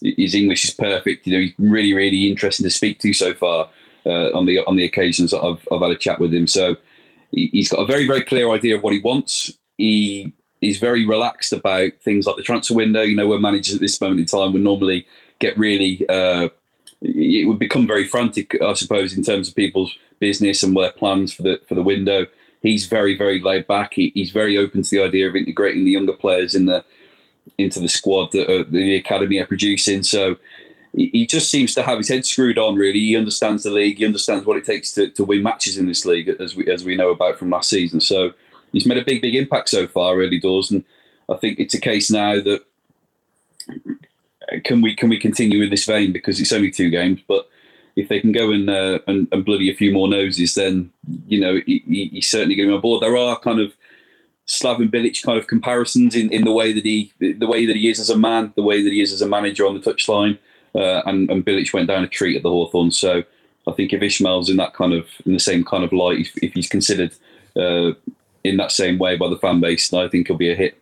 his 0.02 0.34
English 0.34 0.64
is 0.64 0.74
perfect. 0.74 1.26
You 1.26 1.32
know, 1.32 1.40
he's 1.40 1.54
really, 1.58 1.94
really 1.94 2.30
interesting 2.30 2.64
to 2.64 2.70
speak 2.70 2.98
to 3.00 3.12
so 3.12 3.34
far 3.34 3.68
uh, 4.06 4.30
on 4.36 4.46
the 4.46 4.60
on 4.60 4.76
the 4.76 4.84
occasions 4.84 5.30
that 5.30 5.42
I've, 5.42 5.66
I've 5.72 5.82
had 5.82 5.90
a 5.90 5.96
chat 5.96 6.20
with 6.20 6.32
him. 6.32 6.46
So 6.46 6.76
he, 7.30 7.48
he's 7.52 7.68
got 7.68 7.80
a 7.80 7.86
very, 7.86 8.06
very 8.06 8.22
clear 8.22 8.50
idea 8.50 8.76
of 8.76 8.82
what 8.82 8.92
he 8.92 9.00
wants. 9.00 9.52
He 9.78 10.32
is 10.60 10.78
very 10.78 11.04
relaxed 11.04 11.52
about 11.52 11.92
things 12.02 12.26
like 12.26 12.36
the 12.36 12.42
transfer 12.42 12.74
window. 12.74 13.02
You 13.02 13.16
know, 13.16 13.28
we're 13.28 13.40
managers 13.40 13.74
at 13.74 13.80
this 13.80 14.00
moment 14.00 14.20
in 14.20 14.26
time 14.26 14.52
would 14.52 14.62
normally 14.62 15.06
get 15.38 15.58
really. 15.58 16.06
Uh, 16.08 16.48
it 17.04 17.48
would 17.48 17.58
become 17.58 17.84
very 17.84 18.06
frantic, 18.06 18.56
I 18.62 18.74
suppose, 18.74 19.16
in 19.16 19.24
terms 19.24 19.48
of 19.48 19.56
people's 19.56 19.92
business 20.20 20.62
and 20.62 20.76
their 20.76 20.92
plans 20.92 21.32
for 21.34 21.42
the 21.42 21.60
for 21.68 21.74
the 21.74 21.82
window. 21.82 22.26
He's 22.62 22.86
very 22.86 23.16
very 23.16 23.40
laid 23.40 23.66
back. 23.66 23.94
He, 23.94 24.12
he's 24.14 24.30
very 24.30 24.56
open 24.56 24.82
to 24.82 24.90
the 24.90 25.02
idea 25.02 25.28
of 25.28 25.36
integrating 25.36 25.84
the 25.84 25.90
younger 25.90 26.12
players 26.12 26.54
in 26.54 26.66
the 26.66 26.84
into 27.58 27.80
the 27.80 27.88
squad 27.88 28.30
that 28.32 28.48
uh, 28.48 28.64
the 28.68 28.96
academy 28.96 29.38
are 29.38 29.46
producing. 29.46 30.02
So 30.02 30.36
he 30.94 31.26
just 31.26 31.50
seems 31.50 31.74
to 31.74 31.82
have 31.82 31.98
his 31.98 32.08
head 32.08 32.26
screwed 32.26 32.58
on. 32.58 32.76
Really, 32.76 33.00
he 33.00 33.16
understands 33.16 33.62
the 33.62 33.70
league. 33.70 33.98
He 33.98 34.04
understands 34.04 34.44
what 34.44 34.58
it 34.58 34.64
takes 34.64 34.92
to, 34.92 35.08
to 35.10 35.24
win 35.24 35.42
matches 35.42 35.78
in 35.78 35.86
this 35.86 36.04
league, 36.04 36.28
as 36.28 36.54
we 36.54 36.70
as 36.70 36.84
we 36.84 36.96
know 36.96 37.10
about 37.10 37.38
from 37.38 37.50
last 37.50 37.70
season. 37.70 38.00
So 38.00 38.32
he's 38.72 38.86
made 38.86 38.98
a 38.98 39.04
big 39.04 39.22
big 39.22 39.34
impact 39.34 39.70
so 39.70 39.86
far. 39.86 40.16
Really 40.16 40.38
does, 40.38 40.70
and 40.70 40.84
I 41.30 41.36
think 41.36 41.58
it's 41.58 41.74
a 41.74 41.80
case 41.80 42.10
now 42.10 42.40
that 42.42 42.62
can 44.64 44.82
we 44.82 44.94
can 44.94 45.08
we 45.08 45.18
continue 45.18 45.62
in 45.62 45.70
this 45.70 45.86
vein 45.86 46.12
because 46.12 46.38
it's 46.40 46.52
only 46.52 46.70
two 46.70 46.90
games, 46.90 47.20
but 47.26 47.48
if 47.96 48.08
they 48.08 48.20
can 48.20 48.32
go 48.32 48.50
and, 48.50 48.70
uh, 48.70 48.98
and, 49.06 49.28
and 49.32 49.44
bloody 49.44 49.70
a 49.70 49.74
few 49.74 49.92
more 49.92 50.08
noses, 50.08 50.54
then 50.54 50.90
you 51.26 51.40
know 51.40 51.60
he, 51.66 52.10
he's 52.12 52.30
certainly 52.30 52.54
going 52.54 52.68
to 52.68 52.72
be 52.72 52.76
on 52.76 52.80
board. 52.80 53.02
There 53.02 53.16
are 53.16 53.38
kind 53.38 53.60
of 53.60 53.72
Slaven 54.46 54.90
Bilic 54.90 55.22
kind 55.22 55.38
of 55.38 55.46
comparisons 55.46 56.14
in, 56.14 56.32
in 56.32 56.44
the 56.44 56.52
way 56.52 56.72
that 56.72 56.84
he 56.84 57.12
the 57.20 57.46
way 57.46 57.66
that 57.66 57.76
he 57.76 57.88
is 57.88 58.00
as 58.00 58.10
a 58.10 58.18
man, 58.18 58.52
the 58.56 58.62
way 58.62 58.82
that 58.82 58.92
he 58.92 59.00
is 59.00 59.12
as 59.12 59.22
a 59.22 59.28
manager 59.28 59.66
on 59.66 59.74
the 59.74 59.80
touchline, 59.80 60.38
uh, 60.74 61.02
and, 61.06 61.30
and 61.30 61.44
Bilic 61.44 61.72
went 61.72 61.88
down 61.88 62.04
a 62.04 62.08
treat 62.08 62.36
at 62.36 62.42
the 62.42 62.50
Hawthorn. 62.50 62.90
So 62.90 63.22
I 63.66 63.72
think 63.72 63.92
if 63.92 64.00
Ismaël's 64.00 64.50
in 64.50 64.56
that 64.56 64.74
kind 64.74 64.92
of 64.92 65.06
in 65.24 65.32
the 65.32 65.40
same 65.40 65.64
kind 65.64 65.84
of 65.84 65.92
light, 65.92 66.18
if, 66.20 66.32
if 66.42 66.52
he's 66.54 66.68
considered 66.68 67.14
uh, 67.56 67.92
in 68.42 68.56
that 68.56 68.72
same 68.72 68.98
way 68.98 69.16
by 69.16 69.28
the 69.28 69.38
fan 69.38 69.60
base, 69.60 69.92
I 69.92 70.08
think 70.08 70.26
he'll 70.26 70.36
be 70.36 70.50
a 70.50 70.56
hit. 70.56 70.81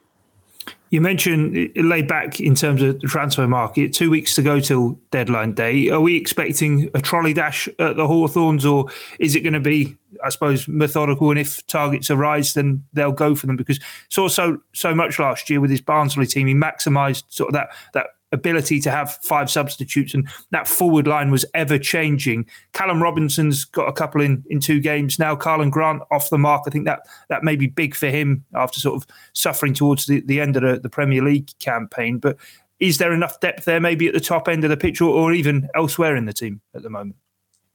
You 0.91 1.01
mentioned 1.01 1.71
uh, 1.77 1.81
laid 1.83 2.09
back 2.09 2.41
in 2.41 2.55
terms 2.55 2.83
of 2.83 3.01
the 3.01 3.07
transfer 3.07 3.47
market. 3.47 3.93
Two 3.93 4.11
weeks 4.11 4.35
to 4.35 4.43
go 4.43 4.61
till 4.61 4.99
deadline 5.11 5.55
day. 5.55 5.89
Are 5.89 6.01
we 6.01 6.17
expecting 6.17 6.91
a 6.95 7.01
trolley 7.01 7.33
dash 7.33 7.69
at 7.79 7.97
the 7.97 8.07
Hawthorns, 8.07 8.67
or 8.67 8.87
is 9.19 9.35
it 9.35 9.41
going 9.41 9.53
to 9.55 9.61
be, 9.61 9.97
I 10.25 10.29
suppose, 10.31 10.67
methodical? 10.69 11.31
And 11.31 11.39
if 11.39 11.65
targets 11.69 12.11
arise, 12.11 12.55
then 12.55 12.85
they'll 12.93 13.13
go 13.13 13.35
for 13.35 13.47
them 13.47 13.57
because 13.57 13.79
saw 14.09 14.29
so 14.29 14.61
so 14.75 14.95
much 14.95 15.19
last 15.19 15.49
year 15.49 15.61
with 15.61 15.71
his 15.71 15.81
Barnsley 15.81 16.27
team. 16.27 16.49
He 16.49 16.55
maximised 16.55 17.25
sort 17.29 17.49
of 17.51 17.55
that 17.55 17.69
that 17.95 18.07
ability 18.33 18.81
to 18.81 18.91
have 18.91 19.19
five 19.23 19.51
substitutes 19.51 20.15
and 20.15 20.29
that 20.51 20.69
forward 20.69 21.07
line 21.07 21.31
was 21.31 21.45
ever 21.55 21.79
changing. 21.79 22.47
Callum 22.73 23.03
Robinson's 23.03 23.65
got 23.65 23.89
a 23.89 23.93
couple 23.93 24.21
in, 24.21 24.45
in 24.49 24.61
two 24.61 24.81
games 24.81 25.19
now. 25.19 25.35
Karlan 25.35 25.71
Grant 25.71 26.03
off 26.11 26.31
the 26.31 26.39
mark. 26.39 26.63
I 26.67 26.71
think 26.71 26.85
that 26.85 27.07
that 27.29 27.43
may 27.43 27.57
be 27.57 27.67
big 27.67 27.95
for 27.95 28.09
him 28.09 28.45
after 28.55 28.79
sort 28.81 29.03
of 29.03 29.09
suffering 29.33 29.75
towards 29.75 30.07
the, 30.07 30.21
the 30.21 30.41
end 30.41 30.57
of 30.57 30.63
the, 30.63 30.79
the 30.79 30.89
Premier 30.89 31.23
League 31.23 31.51
campaign. 31.59 32.19
But 32.19 32.37
is 32.79 32.99
there 32.99 33.13
enough 33.13 33.41
depth 33.41 33.65
there 33.65 33.81
maybe 33.81 34.09
at 34.09 34.15
the 34.15 34.21
top 34.21 34.49
end 34.49 34.65
of 34.65 34.71
the 34.71 34.77
pitch 34.77 35.01
or, 35.01 35.11
or 35.11 35.33
even 35.33 35.69
elsewhere 35.75 36.17
in 36.17 36.27
the 36.27 36.33
team 36.33 36.61
at 36.75 36.83
the 36.83 36.91
moment? 36.91 37.17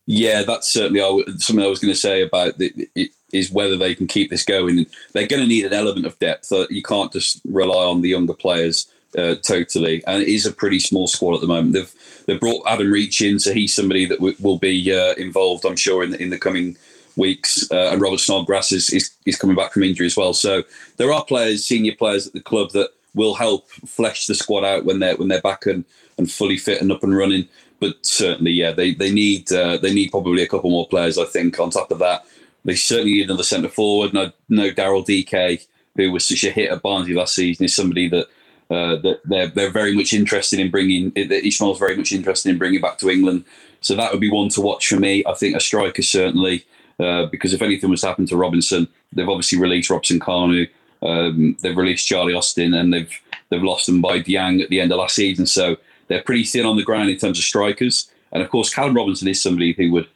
Yeah, 0.08 0.44
that's 0.44 0.72
certainly 0.72 1.02
something 1.40 1.66
I 1.66 1.68
was 1.68 1.80
going 1.80 1.94
to 1.94 2.00
say 2.00 2.22
about 2.22 2.60
the, 2.60 2.72
it, 2.96 3.10
is 3.34 3.52
whether 3.52 3.76
they 3.76 3.96
can 3.96 4.08
keep 4.08 4.30
this 4.30 4.44
going. 4.44 4.86
They're 5.14 5.28
going 5.28 5.42
to 5.42 5.48
need 5.48 5.66
an 5.66 5.74
element 5.74 6.06
of 6.06 6.18
depth. 6.20 6.52
Uh, 6.52 6.68
you 6.70 6.84
can't 6.84 7.12
just 7.12 7.42
rely 7.46 7.86
on 7.86 8.02
the 8.02 8.10
younger 8.10 8.36
players 8.36 8.88
uh, 9.18 9.36
totally, 9.36 10.04
and 10.06 10.22
it 10.22 10.28
is 10.28 10.46
a 10.46 10.52
pretty 10.52 10.80
small 10.80 11.08
squad 11.08 11.36
at 11.36 11.42
the 11.42 11.48
moment. 11.48 11.74
They've 11.74 11.94
they've 12.26 12.40
brought 12.40 12.68
Adam 12.68 12.92
Reach 12.92 13.22
in, 13.22 13.40
so 13.40 13.54
he's 13.54 13.74
somebody 13.74 14.06
that 14.06 14.18
w- 14.18 14.36
will 14.40 14.58
be 14.58 14.94
uh, 14.94 15.14
involved, 15.16 15.66
I'm 15.66 15.76
sure, 15.76 16.04
in 16.04 16.12
the, 16.12 16.22
in 16.22 16.30
the 16.30 16.40
coming 16.40 16.78
weeks. 17.16 17.70
Uh, 17.72 17.90
and 17.92 18.02
Robert 18.02 18.20
Snodgrass 18.20 18.72
is, 18.72 18.90
is, 18.90 19.12
is 19.26 19.38
coming 19.38 19.56
back 19.56 19.72
from 19.72 19.84
injury 19.84 20.06
as 20.06 20.18
well. 20.18 20.34
So 20.34 20.64
there 20.98 21.14
are 21.14 21.24
players, 21.24 21.66
senior 21.66 21.96
players 21.96 22.28
at 22.28 22.34
the 22.34 22.42
club 22.42 22.72
that 22.72 22.90
will 23.14 23.36
help 23.36 23.70
flesh 23.70 24.28
the 24.28 24.36
squad 24.36 24.66
out 24.66 24.86
when 24.86 25.00
they're 25.00 25.16
when 25.16 25.30
they're 25.30 25.42
back 25.42 25.66
and, 25.66 25.86
and 26.18 26.30
fully 26.30 26.58
fit 26.58 26.82
and 26.82 26.92
up 26.92 27.04
and 27.04 27.16
running. 27.16 27.48
But 27.80 28.06
certainly, 28.06 28.52
yeah, 28.52 28.72
they 28.72 28.94
they 28.94 29.12
need 29.12 29.52
uh, 29.52 29.78
they 29.78 29.94
need 29.94 30.12
probably 30.12 30.44
a 30.44 30.48
couple 30.48 30.70
more 30.70 30.88
players. 30.88 31.18
I 31.18 31.26
think 31.26 31.60
on 31.60 31.70
top 31.70 31.92
of 31.92 32.00
that, 32.00 32.26
they 32.64 32.76
certainly 32.76 33.14
need 33.14 33.26
another 33.26 33.44
centre 33.44 33.70
forward. 33.70 34.14
And 34.14 34.20
I 34.20 34.34
know 34.50 34.72
Daryl 34.72 35.06
Dike, 35.06 35.68
who 35.96 36.12
was 36.12 36.26
such 36.26 36.44
a 36.44 36.52
hit 36.52 36.72
at 36.72 36.82
Barnsley 36.82 37.14
last 37.14 37.36
season, 37.36 37.66
is 37.66 37.76
somebody 37.76 38.08
that 38.10 38.28
uh, 38.70 38.96
that 38.98 39.22
they're 39.26 39.48
they're 39.48 39.70
very 39.70 39.96
much 39.96 40.14
interested 40.14 40.60
in 40.60 40.72
bringing. 40.72 41.12
That 41.12 41.44
Ismaël's 41.44 41.80
very 41.80 41.96
much 41.96 42.12
interested 42.12 42.50
in 42.50 42.58
bringing 42.58 42.82
back 42.82 42.98
to 43.00 43.10
England. 43.10 43.46
So 43.82 43.96
that 43.96 44.12
would 44.12 44.22
be 44.22 44.32
one 44.32 44.50
to 44.50 44.62
watch 44.62 44.88
for 44.88 45.00
me. 45.00 45.24
I 45.28 45.34
think 45.34 45.56
a 45.56 45.60
striker 45.60 46.02
certainly, 46.02 46.66
uh, 47.00 47.28
because 47.28 47.54
if 47.54 47.62
anything 47.62 47.90
was 47.90 48.02
to 48.02 48.08
happen 48.08 48.26
to 48.28 48.38
Robinson, 48.38 48.88
they've 49.14 49.30
obviously 49.30 49.60
released 49.60 49.92
Robson 49.92 50.20
Kanu, 50.20 50.68
um, 51.04 51.56
they've 51.62 51.78
released 51.78 52.08
Charlie 52.08 52.34
Austin, 52.34 52.74
and 52.74 52.92
they've 52.94 53.22
they've 53.50 53.62
lost 53.62 53.90
Mbaye 53.90 54.26
Diagne 54.26 54.64
at 54.64 54.70
the 54.70 54.82
end 54.82 54.92
of 54.92 54.98
last 54.98 55.16
season. 55.16 55.46
So 55.46 55.78
they're 56.08 56.24
pretty 56.24 56.44
thin 56.44 56.66
on 56.66 56.78
the 56.78 56.84
ground 56.84 57.10
in 57.10 57.18
terms 57.18 57.38
of 57.38 57.44
strikers. 57.44 58.10
And 58.32 58.42
of 58.42 58.50
course, 58.50 58.74
Callum 58.74 58.96
Robinson 58.96 59.28
is 59.28 59.42
somebody 59.42 59.74
who 59.74 59.92
would 59.92 60.08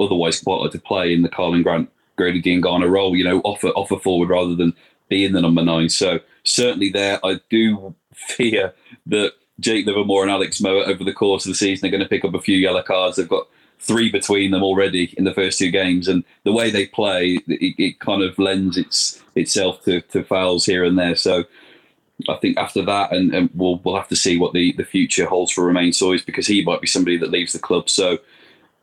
otherwise 0.00 0.40
quite 0.40 0.60
like 0.60 0.72
to 0.72 0.80
play 0.80 1.12
in 1.14 1.22
the 1.22 1.28
Karlan 1.28 1.62
Grant, 1.62 1.88
Grady 2.16 2.42
Diangana 2.42 2.90
role. 2.90 3.16
You 3.16 3.24
know, 3.24 3.40
offer 3.40 3.68
offer 3.68 3.98
forward 3.98 4.30
rather 4.30 4.54
than 4.54 4.74
being 5.08 5.32
the 5.32 5.40
number 5.40 5.64
nine. 5.64 5.88
So 5.88 6.20
certainly 6.44 6.90
there, 6.90 7.24
I 7.24 7.40
do 7.50 7.94
fear 8.14 8.74
that 9.06 9.32
Jake 9.60 9.86
Livermore 9.86 10.22
and 10.22 10.30
Alex 10.30 10.60
Mowatt 10.60 10.88
over 10.88 11.04
the 11.04 11.12
course 11.12 11.44
of 11.44 11.50
the 11.50 11.56
season 11.56 11.86
are 11.86 11.90
going 11.90 12.02
to 12.02 12.08
pick 12.08 12.24
up 12.24 12.34
a 12.34 12.40
few 12.40 12.56
yellow 12.56 12.82
cards. 12.82 13.16
They've 13.16 13.28
got 13.28 13.46
three 13.78 14.10
between 14.10 14.50
them 14.50 14.62
already 14.62 15.14
in 15.16 15.24
the 15.24 15.34
first 15.34 15.58
two 15.58 15.70
games, 15.70 16.08
and 16.08 16.24
the 16.44 16.52
way 16.52 16.70
they 16.70 16.86
play, 16.86 17.40
it, 17.46 17.74
it 17.78 18.00
kind 18.00 18.22
of 18.22 18.38
lends 18.38 18.76
its 18.76 19.22
itself 19.34 19.82
to, 19.84 20.00
to 20.02 20.24
fouls 20.24 20.66
here 20.66 20.84
and 20.84 20.98
there. 20.98 21.16
So 21.16 21.44
I 22.28 22.36
think 22.36 22.58
after 22.58 22.82
that, 22.82 23.12
and, 23.12 23.34
and, 23.34 23.50
we'll 23.54 23.78
we'll 23.78 23.96
have 23.96 24.08
to 24.08 24.16
see 24.16 24.38
what 24.38 24.52
the, 24.52 24.72
the 24.72 24.84
future 24.84 25.26
holds 25.26 25.52
for 25.52 25.66
Romain 25.66 25.92
Sawyers 25.92 26.24
because 26.24 26.46
he 26.46 26.64
might 26.64 26.80
be 26.80 26.86
somebody 26.86 27.16
that 27.18 27.30
leaves 27.30 27.52
the 27.52 27.58
club. 27.58 27.90
So 27.90 28.18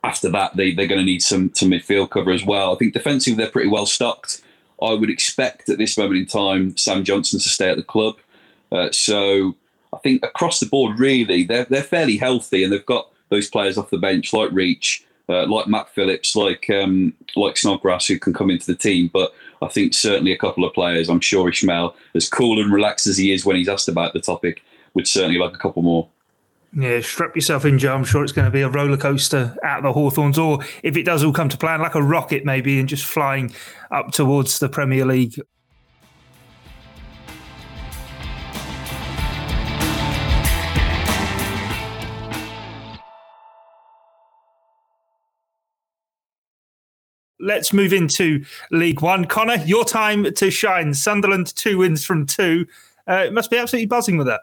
after 0.04 0.30
that, 0.30 0.56
they 0.56 0.74
they're 0.74 0.88
going 0.88 1.00
to 1.00 1.06
need 1.06 1.22
some 1.22 1.54
some 1.54 1.70
midfield 1.70 2.10
cover 2.10 2.32
as 2.32 2.46
well. 2.46 2.74
I 2.74 2.78
think 2.78 2.94
defensively 2.94 3.42
they're 3.42 3.51
pretty 3.51 3.70
well 3.70 3.86
stocked. 3.86 4.42
I 4.81 4.93
would 4.93 5.09
expect 5.09 5.69
at 5.69 5.77
this 5.77 5.98
moment 5.98 6.19
in 6.19 6.25
time 6.25 6.77
Sam 6.77 7.03
Johnstone 7.03 7.39
to 7.39 7.50
stay 7.50 7.69
at 7.69 7.77
the 7.77 7.83
club. 7.83 8.17
Uh, 8.71 8.91
so 8.91 9.55
I 9.93 9.98
think 9.98 10.24
across 10.24 10.59
the 10.59 10.65
board, 10.65 11.00
really, 11.00 11.43
they're 11.43 11.65
they're 11.65 11.83
fairly 11.83 12.17
healthy, 12.17 12.63
and 12.63 12.71
they've 12.71 12.86
got 12.86 13.09
those 13.29 13.50
players 13.50 13.77
off 13.77 13.89
the 13.89 13.98
bench 13.98 14.33
like 14.33 14.51
Reach, 14.51 15.03
uh, 15.27 15.45
like 15.48 15.67
Matt 15.67 15.89
Phillips, 15.89 16.36
like 16.36 16.69
um, 16.69 17.13
like 17.36 17.57
Snodgrass, 17.57 18.07
who 18.07 18.19
can 18.19 18.33
come 18.33 18.50
into 18.50 18.67
the 18.67 18.75
team. 18.75 19.09
But 19.12 19.33
I 19.62 19.67
think 19.67 19.93
certainly 19.93 20.31
a 20.31 20.38
couple 20.38 20.65
of 20.65 20.74
players. 20.74 21.09
I'm 21.09 21.19
sure 21.19 21.50
Ismaël, 21.50 21.93
as 22.15 22.29
cool 22.29 22.62
and 22.62 22.71
relaxed 22.71 23.07
as 23.07 23.17
he 23.17 23.33
is 23.33 23.45
when 23.45 23.55
he's 23.55 23.69
asked 23.69 23.89
about 23.89 24.13
the 24.13 24.21
topic, 24.21 24.63
would 24.93 25.07
certainly 25.07 25.39
like 25.39 25.53
a 25.53 25.59
couple 25.59 25.81
more. 25.81 26.07
Yeah, 26.72 27.02
strap 27.02 27.36
yourself 27.36 27.66
in, 27.66 27.80
Joe. 27.80 27.96
I'm 27.96 28.04
sure 28.04 28.24
it's 28.24 28.32
going 28.32 28.46
to 28.46 28.52
be 28.52 28.62
a 28.62 28.70
roller 28.70 28.96
coaster 28.96 29.58
at 29.64 29.82
the 29.82 29.92
Hawthorns, 29.92 30.38
or 30.38 30.60
if 30.84 30.96
it 30.96 31.04
does 31.04 31.24
all 31.24 31.34
come 31.34 31.50
to 31.50 31.58
plan, 31.58 31.82
like 31.82 31.96
a 31.96 32.02
rocket 32.02 32.46
maybe, 32.46 32.80
and 32.80 32.88
just 32.88 33.06
flying 33.06 33.54
up 33.90 34.12
towards 34.12 34.60
the 34.60 34.70
Premier 34.70 35.04
League. 35.04 35.42
Let's 47.42 47.74
move 47.74 47.94
into 47.94 48.46
League 48.70 49.02
One. 49.02 49.26
Connor, 49.26 49.56
your 49.66 49.86
time 49.86 50.32
to 50.34 50.52
shine. 50.52 50.94
Sunderland, 50.94 51.56
two 51.56 51.80
wins 51.80 52.06
from 52.06 52.28
two. 52.28 52.68
Uh, 53.08 53.24
it 53.26 53.34
must 53.34 53.50
be 53.50 53.58
absolutely 53.58 53.88
buzzing 53.88 54.18
with 54.18 54.28
that. 54.28 54.42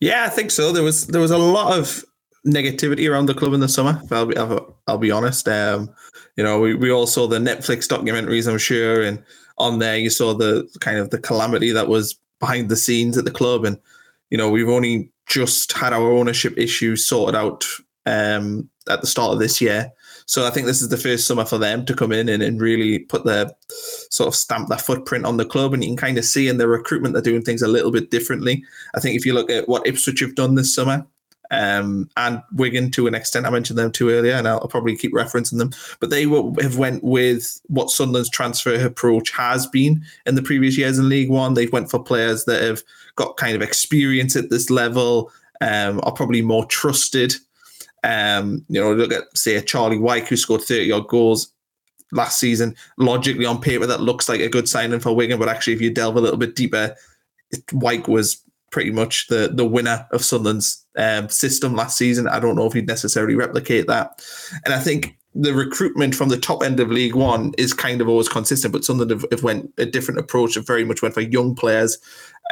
Yeah, 0.00 0.24
I 0.24 0.28
think 0.28 0.50
so. 0.50 0.72
There 0.72 0.82
was 0.82 1.06
there 1.06 1.20
was 1.20 1.30
a 1.30 1.38
lot 1.38 1.78
of 1.78 2.04
negativity 2.46 3.10
around 3.10 3.26
the 3.26 3.34
club 3.34 3.54
in 3.54 3.60
the 3.60 3.68
summer. 3.68 4.00
I'll 4.10 4.26
be 4.26 4.36
I'll, 4.36 4.78
I'll 4.86 4.98
be 4.98 5.10
honest. 5.10 5.48
Um, 5.48 5.90
you 6.36 6.44
know, 6.44 6.60
we, 6.60 6.74
we 6.74 6.90
all 6.90 7.06
saw 7.06 7.26
the 7.26 7.38
Netflix 7.38 7.88
documentaries, 7.88 8.50
I'm 8.50 8.58
sure, 8.58 9.02
and 9.02 9.22
on 9.58 9.78
there 9.78 9.96
you 9.96 10.10
saw 10.10 10.34
the 10.34 10.68
kind 10.80 10.98
of 10.98 11.10
the 11.10 11.18
calamity 11.18 11.70
that 11.70 11.88
was 11.88 12.18
behind 12.40 12.68
the 12.68 12.76
scenes 12.76 13.16
at 13.16 13.24
the 13.24 13.30
club, 13.30 13.64
and 13.64 13.78
you 14.30 14.38
know 14.38 14.50
we've 14.50 14.68
only 14.68 15.10
just 15.26 15.72
had 15.72 15.92
our 15.92 16.12
ownership 16.12 16.54
issues 16.58 17.06
sorted 17.06 17.34
out 17.34 17.64
um, 18.06 18.68
at 18.88 19.00
the 19.00 19.06
start 19.06 19.32
of 19.32 19.38
this 19.38 19.60
year. 19.60 19.90
So 20.26 20.46
I 20.46 20.50
think 20.50 20.66
this 20.66 20.82
is 20.82 20.88
the 20.88 20.96
first 20.96 21.26
summer 21.26 21.44
for 21.44 21.58
them 21.58 21.84
to 21.86 21.94
come 21.94 22.12
in 22.12 22.28
and, 22.28 22.42
and 22.42 22.60
really 22.60 23.00
put 23.00 23.24
their 23.24 23.50
sort 24.10 24.28
of 24.28 24.34
stamp 24.34 24.68
their 24.68 24.78
footprint 24.78 25.26
on 25.26 25.36
the 25.36 25.44
club. 25.44 25.74
And 25.74 25.84
you 25.84 25.90
can 25.90 25.96
kind 25.96 26.18
of 26.18 26.24
see 26.24 26.48
in 26.48 26.58
their 26.58 26.68
recruitment 26.68 27.12
they're 27.12 27.22
doing 27.22 27.42
things 27.42 27.62
a 27.62 27.68
little 27.68 27.90
bit 27.90 28.10
differently. 28.10 28.64
I 28.94 29.00
think 29.00 29.16
if 29.16 29.26
you 29.26 29.34
look 29.34 29.50
at 29.50 29.68
what 29.68 29.86
Ipswich 29.86 30.20
have 30.20 30.34
done 30.34 30.54
this 30.54 30.74
summer, 30.74 31.06
um, 31.50 32.08
and 32.16 32.42
Wigan 32.52 32.90
to 32.92 33.06
an 33.06 33.14
extent. 33.14 33.46
I 33.46 33.50
mentioned 33.50 33.78
them 33.78 33.92
too 33.92 34.10
earlier, 34.10 34.34
and 34.34 34.48
I'll, 34.48 34.60
I'll 34.60 34.68
probably 34.68 34.96
keep 34.96 35.12
referencing 35.12 35.58
them. 35.58 35.70
But 36.00 36.10
they 36.10 36.22
have 36.22 36.78
went 36.78 37.04
with 37.04 37.60
what 37.66 37.90
Sunderland's 37.90 38.30
transfer 38.30 38.74
approach 38.74 39.30
has 39.30 39.66
been 39.66 40.02
in 40.26 40.34
the 40.34 40.42
previous 40.42 40.76
years 40.76 40.98
in 40.98 41.08
League 41.08 41.30
One. 41.30 41.54
They've 41.54 41.72
went 41.72 41.90
for 41.90 42.02
players 42.02 42.44
that 42.46 42.62
have 42.62 42.82
got 43.16 43.36
kind 43.36 43.54
of 43.54 43.62
experience 43.62 44.36
at 44.36 44.50
this 44.50 44.70
level, 44.70 45.30
um, 45.60 46.00
are 46.02 46.12
probably 46.12 46.42
more 46.42 46.64
trusted. 46.66 47.34
Um, 48.04 48.64
you 48.68 48.80
know, 48.80 48.92
look 48.92 49.12
at 49.12 49.36
say 49.36 49.60
Charlie 49.62 49.98
Wyke 49.98 50.28
who 50.28 50.36
scored 50.36 50.62
30 50.62 50.92
odd 50.92 51.08
goals 51.08 51.52
last 52.12 52.38
season. 52.38 52.76
Logically, 52.98 53.46
on 53.46 53.60
paper, 53.60 53.86
that 53.86 54.00
looks 54.00 54.28
like 54.28 54.40
a 54.40 54.48
good 54.48 54.68
signing 54.68 55.00
for 55.00 55.14
Wigan, 55.16 55.38
but 55.38 55.48
actually, 55.48 55.72
if 55.72 55.80
you 55.80 55.90
delve 55.90 56.16
a 56.16 56.20
little 56.20 56.36
bit 56.36 56.54
deeper, 56.54 56.94
Wyke 57.72 58.08
was 58.08 58.40
pretty 58.70 58.90
much 58.90 59.28
the 59.28 59.50
the 59.52 59.64
winner 59.64 60.06
of 60.12 60.24
Sunderland's 60.24 60.84
um, 60.96 61.28
system 61.28 61.74
last 61.74 61.96
season. 61.96 62.28
I 62.28 62.40
don't 62.40 62.56
know 62.56 62.66
if 62.66 62.72
he'd 62.72 62.86
necessarily 62.86 63.34
replicate 63.34 63.86
that, 63.88 64.22
and 64.64 64.74
I 64.74 64.80
think 64.80 65.16
the 65.34 65.54
recruitment 65.54 66.14
from 66.14 66.28
the 66.28 66.38
top 66.38 66.62
end 66.62 66.78
of 66.78 66.90
League 66.90 67.16
One 67.16 67.52
is 67.58 67.72
kind 67.72 68.00
of 68.00 68.08
always 68.08 68.28
consistent, 68.28 68.72
but 68.72 68.84
Sunderland 68.84 69.10
have, 69.10 69.26
have 69.32 69.42
went 69.42 69.72
a 69.78 69.86
different 69.86 70.20
approach. 70.20 70.54
Have 70.54 70.66
very 70.66 70.84
much 70.84 71.02
went 71.02 71.14
for 71.14 71.22
young 71.22 71.54
players. 71.54 71.98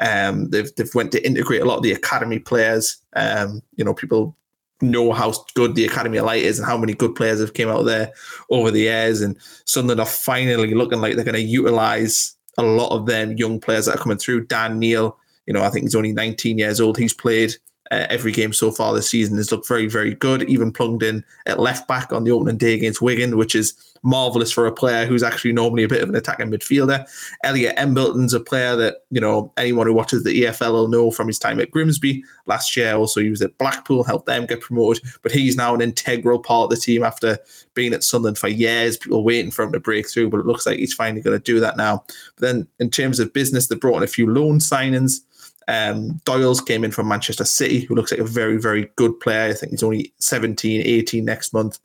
Um, 0.01 0.49
they've 0.51 0.75
they've 0.77 0.95
went 0.95 1.13
to 1.13 1.25
integrate 1.25 1.61
a 1.61 1.65
lot 1.65 1.77
of 1.77 1.83
the 1.83 1.93
academy 1.93 2.39
players. 2.39 2.97
Um, 3.15 3.63
you 3.77 3.85
know, 3.85 3.95
people 3.95 4.37
know 4.83 5.13
how 5.13 5.33
good 5.55 5.75
the 5.75 5.87
Academy 5.87 6.19
of 6.19 6.27
Light 6.27 6.43
is 6.43 6.59
and 6.59 6.67
how 6.67 6.77
many 6.77 6.95
good 6.95 7.15
players 7.15 7.41
have 7.41 7.55
came 7.55 7.69
out 7.69 7.83
there 7.83 8.13
over 8.51 8.71
the 8.71 8.81
years. 8.81 9.21
And 9.21 9.39
Sunderland 9.65 10.01
are 10.01 10.07
finally 10.07 10.75
looking 10.75 11.01
like 11.01 11.15
they're 11.15 11.25
going 11.25 11.35
to 11.35 11.41
utilize 11.41 12.35
a 12.59 12.63
lot 12.63 12.95
of 12.95 13.07
them 13.07 13.37
young 13.37 13.61
players 13.61 13.87
that 13.87 13.97
are 13.97 14.03
coming 14.03 14.19
through. 14.19 14.47
Dan 14.47 14.79
Neil, 14.79 15.17
you 15.47 15.55
know, 15.55 15.63
I 15.63 15.71
think 15.71 15.85
he's 15.85 15.95
only 15.95 16.13
19 16.13 16.59
years 16.59 16.81
old. 16.81 16.99
He's 16.99 17.15
played 17.15 17.55
uh, 17.93 18.07
every 18.09 18.33
game 18.33 18.53
so 18.53 18.73
far 18.73 18.95
this 18.95 19.11
season. 19.11 19.37
Has 19.37 19.53
looked 19.53 19.69
very, 19.69 19.87
very 19.87 20.15
good. 20.15 20.43
Even 20.49 20.73
plugged 20.73 21.03
in 21.03 21.23
at 21.47 21.61
left 21.61 21.87
back 21.87 22.13
on 22.13 22.25
the 22.25 22.31
opening 22.31 22.57
day 22.57 22.75
against 22.75 23.03
Wigan, 23.03 23.37
which 23.37 23.55
is 23.55 23.75
marvelous 24.03 24.51
for 24.51 24.67
a 24.67 24.73
player 24.73 25.07
who's 25.07 25.23
actually 25.23 25.53
normally 25.53 25.85
a 25.85 25.89
bit 25.89 26.03
of 26.03 26.09
an 26.09 26.17
attacking 26.17 26.51
midfielder. 26.51 27.07
Elliot 27.45 27.75
Embleton's 27.77 28.35
a 28.35 28.41
player 28.41 28.75
that, 28.77 29.05
you 29.11 29.21
know, 29.21 29.53
anyone 29.57 29.87
who 29.87 29.93
watches 29.93 30.25
the 30.25 30.43
EFL 30.43 30.73
will 30.73 30.89
know 30.89 31.11
from 31.11 31.29
his 31.29 31.39
time 31.39 31.61
at 31.61 31.71
Grimsby 31.71 32.25
last 32.47 32.77
year. 32.77 32.95
Also, 32.95 33.21
he 33.21 33.31
was 33.31 33.43
at 33.43 33.57
Blackpool, 33.59 34.03
helped 34.03 34.27
them 34.27 34.47
get 34.47 34.61
promoted, 34.61 35.05
but 35.23 35.31
he's 35.31 35.57
now 35.57 35.75
an 35.75 35.83
integral 35.83 36.39
part 36.39 36.65
of 36.65 36.71
the 36.71 36.83
team 36.83 37.05
after 37.05 37.39
being 37.75 37.93
at 37.93 38.03
Sunderland 38.03 38.39
for 38.39 38.49
years. 38.49 38.97
People 38.97 39.23
waiting 39.23 39.51
for 39.51 39.65
him 39.65 39.73
to 39.73 39.81
break 39.81 40.09
through, 40.09 40.31
but 40.31 40.41
it 40.41 40.47
looks 40.47 40.67
like 40.67 40.79
he's 40.79 40.95
finally 40.95 41.23
going 41.23 41.39
to 41.39 41.45
do 41.45 41.61
that 41.61 41.77
now. 41.77 42.05
But 42.37 42.47
then, 42.47 42.69
in 42.81 42.91
terms 42.91 43.21
of 43.21 43.33
business, 43.33 43.69
they 43.69 43.77
brought 43.77 43.99
in 43.99 44.03
a 44.03 44.09
few 44.09 44.29
loan 44.29 44.59
signings. 44.59 45.21
Um, 45.69 46.21
Doyle's 46.25 46.61
came 46.61 46.85
in 46.85 46.91
from 46.91 47.09
Manchester 47.09 47.45
City, 47.45 47.81
who 47.81 47.95
looks 47.95 48.11
like 48.11 48.21
a 48.21 48.25
very, 48.25 48.59
very 48.59 48.91
good 48.97 49.19
player. 49.21 49.51
I 49.51 49.55
think 49.55 49.71
he's 49.71 49.83
only 49.83 50.13
17, 50.19 50.83
18 50.83 51.25
next 51.25 51.53
month 51.53 51.79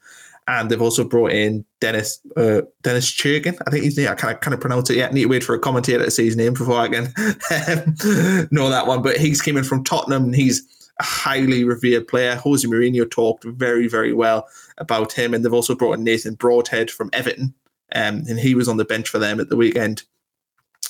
and 0.47 0.69
they've 0.69 0.81
also 0.81 1.03
brought 1.03 1.31
in 1.31 1.65
Dennis 1.81 2.19
uh, 2.37 2.61
Dennis 2.81 3.11
Cirkin. 3.11 3.57
I 3.67 3.69
think 3.69 3.83
he's 3.83 3.97
name. 3.97 4.07
I 4.07 4.15
of 4.33 4.39
kind 4.39 4.53
of 4.53 4.61
pronounce 4.61 4.89
it 4.89 4.97
yet. 4.97 5.13
Need 5.13 5.23
to 5.23 5.27
wait 5.27 5.43
for 5.43 5.53
a 5.53 5.59
commentator 5.59 6.05
to 6.05 6.11
say 6.11 6.25
his 6.25 6.37
name 6.37 6.53
before 6.53 6.79
I 6.79 6.87
can 6.87 7.03
know 8.51 8.69
that 8.69 8.87
one. 8.87 9.01
But 9.01 9.17
he's 9.17 9.41
coming 9.41 9.63
from 9.63 9.83
Tottenham. 9.83 10.25
and 10.25 10.35
He's 10.35 10.61
a 10.99 11.03
highly 11.03 11.63
revered 11.63 12.07
player. 12.07 12.35
Jose 12.35 12.67
Mourinho 12.67 13.09
talked 13.09 13.43
very 13.43 13.87
very 13.87 14.13
well 14.13 14.47
about 14.77 15.11
him, 15.11 15.33
and 15.33 15.43
they've 15.43 15.53
also 15.53 15.75
brought 15.75 15.97
in 15.97 16.03
Nathan 16.03 16.35
Broadhead 16.35 16.89
from 16.89 17.09
Everton, 17.11 17.53
um, 17.93 18.23
and 18.29 18.39
he 18.39 18.55
was 18.55 18.69
on 18.69 18.77
the 18.77 18.85
bench 18.85 19.09
for 19.09 19.19
them 19.19 19.39
at 19.41 19.49
the 19.49 19.57
weekend. 19.57 20.03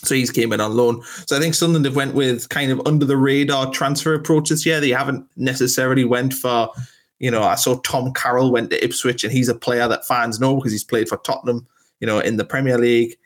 So 0.04 0.16
he's 0.16 0.32
came 0.32 0.54
in 0.54 0.62
on 0.62 0.76
loan. 0.76 1.02
So 1.26 1.36
I 1.36 1.40
think 1.40 1.56
Sunderland 1.56 1.86
have 1.86 1.96
went 1.96 2.14
with 2.14 2.50
kind 2.50 2.72
of 2.72 2.82
under 2.86 3.06
the 3.06 3.18
radar 3.18 3.72
transfer 3.72 4.14
approach 4.14 4.50
this 4.50 4.66
year. 4.66 4.80
They 4.80 4.90
haven't 4.90 5.26
necessarily 5.36 6.06
went 6.06 6.34
for 6.34 6.70
you 7.20 7.32
know, 7.32 7.44
I 7.44 7.56
saw 7.56 7.80
Tom 7.80 8.14
Carroll 8.14 8.52
went 8.52 8.70
to 8.70 8.84
Ipswich, 8.84 9.24
and 9.24 9.34
he's 9.34 9.50
a 9.50 9.56
player 9.56 9.88
that 9.88 10.06
fans 10.06 10.40
know 10.40 10.56
because 10.56 10.72
he's 10.72 10.84
played 10.84 11.10
for 11.10 11.18
Tottenham, 11.18 11.68
you 12.00 12.08
know, 12.08 12.20
in 12.20 12.38
the 12.38 12.46
Premier 12.46 12.78
League. 12.78 13.18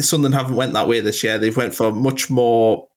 Sunderland 0.00 0.34
haven't 0.34 0.56
went 0.56 0.72
that 0.72 0.88
way 0.88 1.00
this 1.00 1.22
year. 1.22 1.38
They've 1.38 1.56
went 1.56 1.74
for 1.74 1.92
much 1.92 2.30
more 2.30 2.88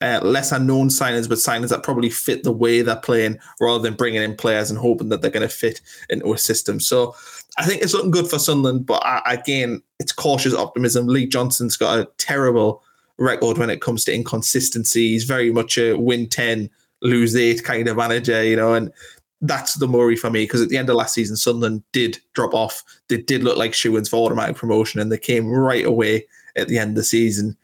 uh, 0.00 0.20
lesser 0.22 0.58
known 0.58 0.88
signings, 0.88 1.28
but 1.28 1.38
signings 1.38 1.68
that 1.68 1.82
probably 1.82 2.10
fit 2.10 2.42
the 2.42 2.52
way 2.52 2.82
they're 2.82 2.96
playing, 2.96 3.38
rather 3.60 3.82
than 3.82 3.94
bringing 3.94 4.22
in 4.22 4.36
players 4.36 4.70
and 4.70 4.78
hoping 4.78 5.08
that 5.08 5.22
they're 5.22 5.30
going 5.30 5.48
to 5.48 5.54
fit 5.54 5.80
into 6.10 6.32
a 6.32 6.38
system. 6.38 6.80
So 6.80 7.14
I 7.58 7.64
think 7.64 7.82
it's 7.82 7.94
looking 7.94 8.10
good 8.10 8.28
for 8.28 8.38
Sunderland, 8.38 8.86
but 8.86 9.04
I, 9.04 9.22
again, 9.34 9.82
it's 10.00 10.12
cautious 10.12 10.54
optimism. 10.54 11.06
Lee 11.06 11.26
Johnson's 11.26 11.76
got 11.76 11.98
a 11.98 12.08
terrible 12.18 12.82
record 13.18 13.58
when 13.58 13.70
it 13.70 13.80
comes 13.80 14.04
to 14.04 14.14
inconsistency. 14.14 15.10
He's 15.10 15.24
very 15.24 15.52
much 15.52 15.78
a 15.78 15.94
win 15.94 16.28
ten, 16.28 16.68
lose 17.00 17.36
eight 17.36 17.62
kind 17.62 17.86
of 17.86 17.96
manager, 17.96 18.42
you 18.42 18.56
know, 18.56 18.74
and 18.74 18.92
that's 19.40 19.74
the 19.74 19.86
worry 19.86 20.16
for 20.16 20.30
me 20.30 20.44
because 20.44 20.62
at 20.62 20.68
the 20.68 20.76
end 20.76 20.88
of 20.88 20.96
last 20.96 21.14
season, 21.14 21.36
Sunderland 21.36 21.82
did 21.92 22.18
drop 22.32 22.54
off. 22.54 22.82
They 23.08 23.18
did 23.18 23.44
look 23.44 23.58
like 23.58 23.74
shoo 23.74 24.02
for 24.04 24.16
automatic 24.16 24.56
promotion, 24.56 25.00
and 25.00 25.12
they 25.12 25.18
came 25.18 25.48
right 25.48 25.84
away 25.84 26.26
at 26.56 26.68
the 26.68 26.78
end 26.78 26.90
of 26.90 26.96
the 26.96 27.04
season. 27.04 27.56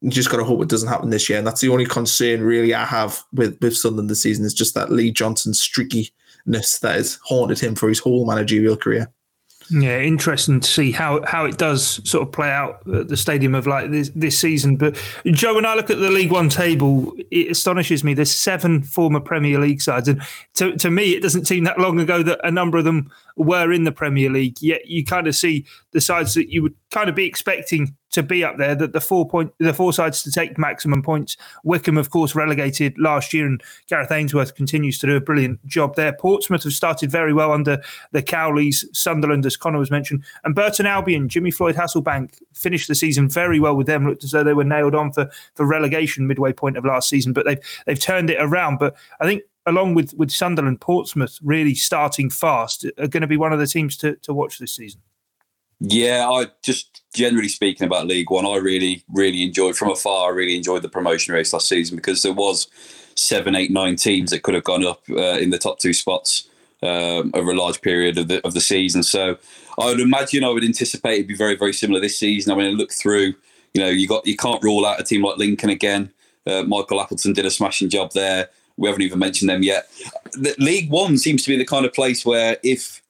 You 0.00 0.10
just 0.10 0.30
got 0.30 0.36
to 0.36 0.44
hope 0.44 0.62
it 0.62 0.68
doesn't 0.68 0.88
happen 0.88 1.10
this 1.10 1.28
year, 1.28 1.38
and 1.38 1.46
that's 1.46 1.60
the 1.60 1.70
only 1.70 1.86
concern 1.86 2.42
really 2.42 2.72
I 2.72 2.84
have 2.84 3.22
with 3.32 3.58
with 3.60 3.76
Sunderland 3.76 4.10
this 4.10 4.22
season 4.22 4.44
is 4.44 4.54
just 4.54 4.74
that 4.74 4.92
Lee 4.92 5.10
Johnson 5.10 5.52
streakiness 5.52 6.80
that 6.80 6.94
has 6.94 7.18
haunted 7.24 7.58
him 7.58 7.74
for 7.74 7.88
his 7.88 7.98
whole 7.98 8.26
managerial 8.26 8.76
career. 8.76 9.10
Yeah, 9.70 10.00
interesting 10.00 10.60
to 10.60 10.68
see 10.68 10.92
how, 10.92 11.20
how 11.26 11.44
it 11.44 11.58
does 11.58 12.00
sort 12.08 12.26
of 12.26 12.32
play 12.32 12.50
out 12.50 12.80
at 12.88 13.08
the 13.08 13.16
Stadium 13.18 13.54
of 13.54 13.66
Light 13.66 13.90
this, 13.90 14.10
this 14.14 14.38
season. 14.38 14.76
But 14.76 14.96
Joe, 15.26 15.56
when 15.56 15.66
I 15.66 15.74
look 15.74 15.90
at 15.90 15.98
the 15.98 16.10
League 16.10 16.30
One 16.30 16.48
table, 16.48 17.14
it 17.30 17.50
astonishes 17.50 18.02
me. 18.02 18.14
There's 18.14 18.30
seven 18.30 18.82
former 18.82 19.20
Premier 19.20 19.58
League 19.58 19.82
sides, 19.82 20.08
and 20.08 20.22
to, 20.54 20.74
to 20.76 20.90
me, 20.90 21.14
it 21.14 21.22
doesn't 21.22 21.46
seem 21.46 21.64
that 21.64 21.78
long 21.78 22.00
ago 22.00 22.22
that 22.22 22.40
a 22.44 22.50
number 22.50 22.78
of 22.78 22.84
them 22.84 23.10
were 23.36 23.70
in 23.70 23.84
the 23.84 23.92
Premier 23.92 24.30
League. 24.30 24.60
Yet 24.62 24.86
you 24.86 25.04
kind 25.04 25.26
of 25.26 25.36
see 25.36 25.66
the 25.92 26.00
sides 26.00 26.32
that 26.34 26.50
you 26.50 26.62
would 26.62 26.74
kind 26.90 27.10
of 27.10 27.14
be 27.14 27.26
expecting 27.26 27.94
to 28.18 28.22
be 28.22 28.44
up 28.44 28.58
there. 28.58 28.74
That 28.74 28.92
the 28.92 29.00
four 29.00 29.28
point, 29.28 29.52
the 29.58 29.72
four 29.72 29.92
sides 29.92 30.22
to 30.22 30.30
take 30.30 30.58
maximum 30.58 31.02
points. 31.02 31.36
Wycombe, 31.64 31.98
of 31.98 32.10
course, 32.10 32.34
relegated 32.34 32.98
last 32.98 33.32
year, 33.32 33.46
and 33.46 33.62
Gareth 33.88 34.12
Ainsworth 34.12 34.54
continues 34.54 34.98
to 34.98 35.06
do 35.06 35.16
a 35.16 35.20
brilliant 35.20 35.64
job 35.66 35.96
there. 35.96 36.12
Portsmouth 36.12 36.64
have 36.64 36.72
started 36.72 37.10
very 37.10 37.32
well 37.32 37.52
under 37.52 37.80
the 38.12 38.22
Cowleys. 38.22 38.84
Sunderland, 38.92 39.46
as 39.46 39.56
Connor 39.56 39.78
was 39.78 39.90
mentioned, 39.90 40.24
and 40.44 40.54
Burton 40.54 40.86
Albion, 40.86 41.28
Jimmy 41.28 41.50
Floyd 41.50 41.76
Hasselbaink 41.76 42.40
finished 42.52 42.88
the 42.88 42.94
season 42.94 43.28
very 43.28 43.60
well 43.60 43.76
with 43.76 43.86
them. 43.86 44.06
Looked 44.06 44.24
as 44.24 44.32
though 44.32 44.44
they 44.44 44.54
were 44.54 44.64
nailed 44.64 44.94
on 44.94 45.12
for 45.12 45.30
for 45.54 45.64
relegation 45.66 46.26
midway 46.26 46.52
point 46.52 46.76
of 46.76 46.84
last 46.84 47.08
season, 47.08 47.32
but 47.32 47.46
they've 47.46 47.60
they've 47.86 48.00
turned 48.00 48.30
it 48.30 48.38
around. 48.40 48.78
But 48.78 48.96
I 49.20 49.26
think 49.26 49.42
along 49.66 49.94
with 49.94 50.14
with 50.14 50.30
Sunderland, 50.30 50.80
Portsmouth 50.80 51.38
really 51.42 51.74
starting 51.74 52.30
fast 52.30 52.84
are 52.98 53.08
going 53.08 53.20
to 53.20 53.26
be 53.26 53.36
one 53.36 53.52
of 53.52 53.58
the 53.58 53.66
teams 53.66 53.96
to 53.98 54.16
to 54.16 54.34
watch 54.34 54.58
this 54.58 54.72
season. 54.74 55.00
Yeah, 55.80 56.28
I 56.28 56.48
just 56.62 57.02
generally 57.14 57.48
speaking 57.48 57.86
about 57.86 58.06
League 58.06 58.30
One, 58.30 58.46
I 58.46 58.56
really, 58.56 59.04
really 59.12 59.42
enjoyed 59.42 59.76
from 59.76 59.90
afar. 59.90 60.30
I 60.30 60.34
really 60.34 60.56
enjoyed 60.56 60.82
the 60.82 60.88
promotion 60.88 61.34
race 61.34 61.52
last 61.52 61.68
season 61.68 61.96
because 61.96 62.22
there 62.22 62.32
was 62.32 62.68
seven, 63.14 63.54
eight, 63.54 63.70
nine 63.70 63.96
teams 63.96 64.30
that 64.30 64.42
could 64.42 64.54
have 64.54 64.64
gone 64.64 64.84
up 64.84 65.02
uh, 65.10 65.38
in 65.38 65.50
the 65.50 65.58
top 65.58 65.78
two 65.78 65.92
spots 65.92 66.48
um, 66.82 67.30
over 67.34 67.52
a 67.52 67.56
large 67.56 67.80
period 67.80 68.18
of 68.18 68.28
the 68.28 68.44
of 68.44 68.54
the 68.54 68.60
season. 68.60 69.02
So 69.02 69.38
I 69.78 69.86
would 69.86 70.00
imagine 70.00 70.44
I 70.44 70.48
would 70.48 70.64
anticipate 70.64 71.14
it'd 71.14 71.28
be 71.28 71.36
very, 71.36 71.56
very 71.56 71.72
similar 71.72 72.00
this 72.00 72.18
season. 72.18 72.52
I 72.52 72.56
mean, 72.56 72.66
I 72.66 72.70
look 72.70 72.92
through, 72.92 73.34
you 73.74 73.80
know, 73.80 73.88
you 73.88 74.08
got 74.08 74.26
you 74.26 74.36
can't 74.36 74.62
rule 74.62 74.84
out 74.84 75.00
a 75.00 75.04
team 75.04 75.22
like 75.22 75.38
Lincoln 75.38 75.70
again. 75.70 76.10
Uh, 76.44 76.62
Michael 76.62 77.00
Appleton 77.00 77.34
did 77.34 77.46
a 77.46 77.50
smashing 77.50 77.88
job 77.88 78.12
there. 78.12 78.48
We 78.76 78.88
haven't 78.88 79.02
even 79.02 79.18
mentioned 79.18 79.50
them 79.50 79.62
yet. 79.62 79.88
The 80.32 80.54
League 80.58 80.90
One 80.90 81.18
seems 81.18 81.42
to 81.44 81.50
be 81.50 81.56
the 81.56 81.64
kind 81.64 81.84
of 81.84 81.92
place 81.92 82.24
where 82.24 82.56
if 82.62 83.02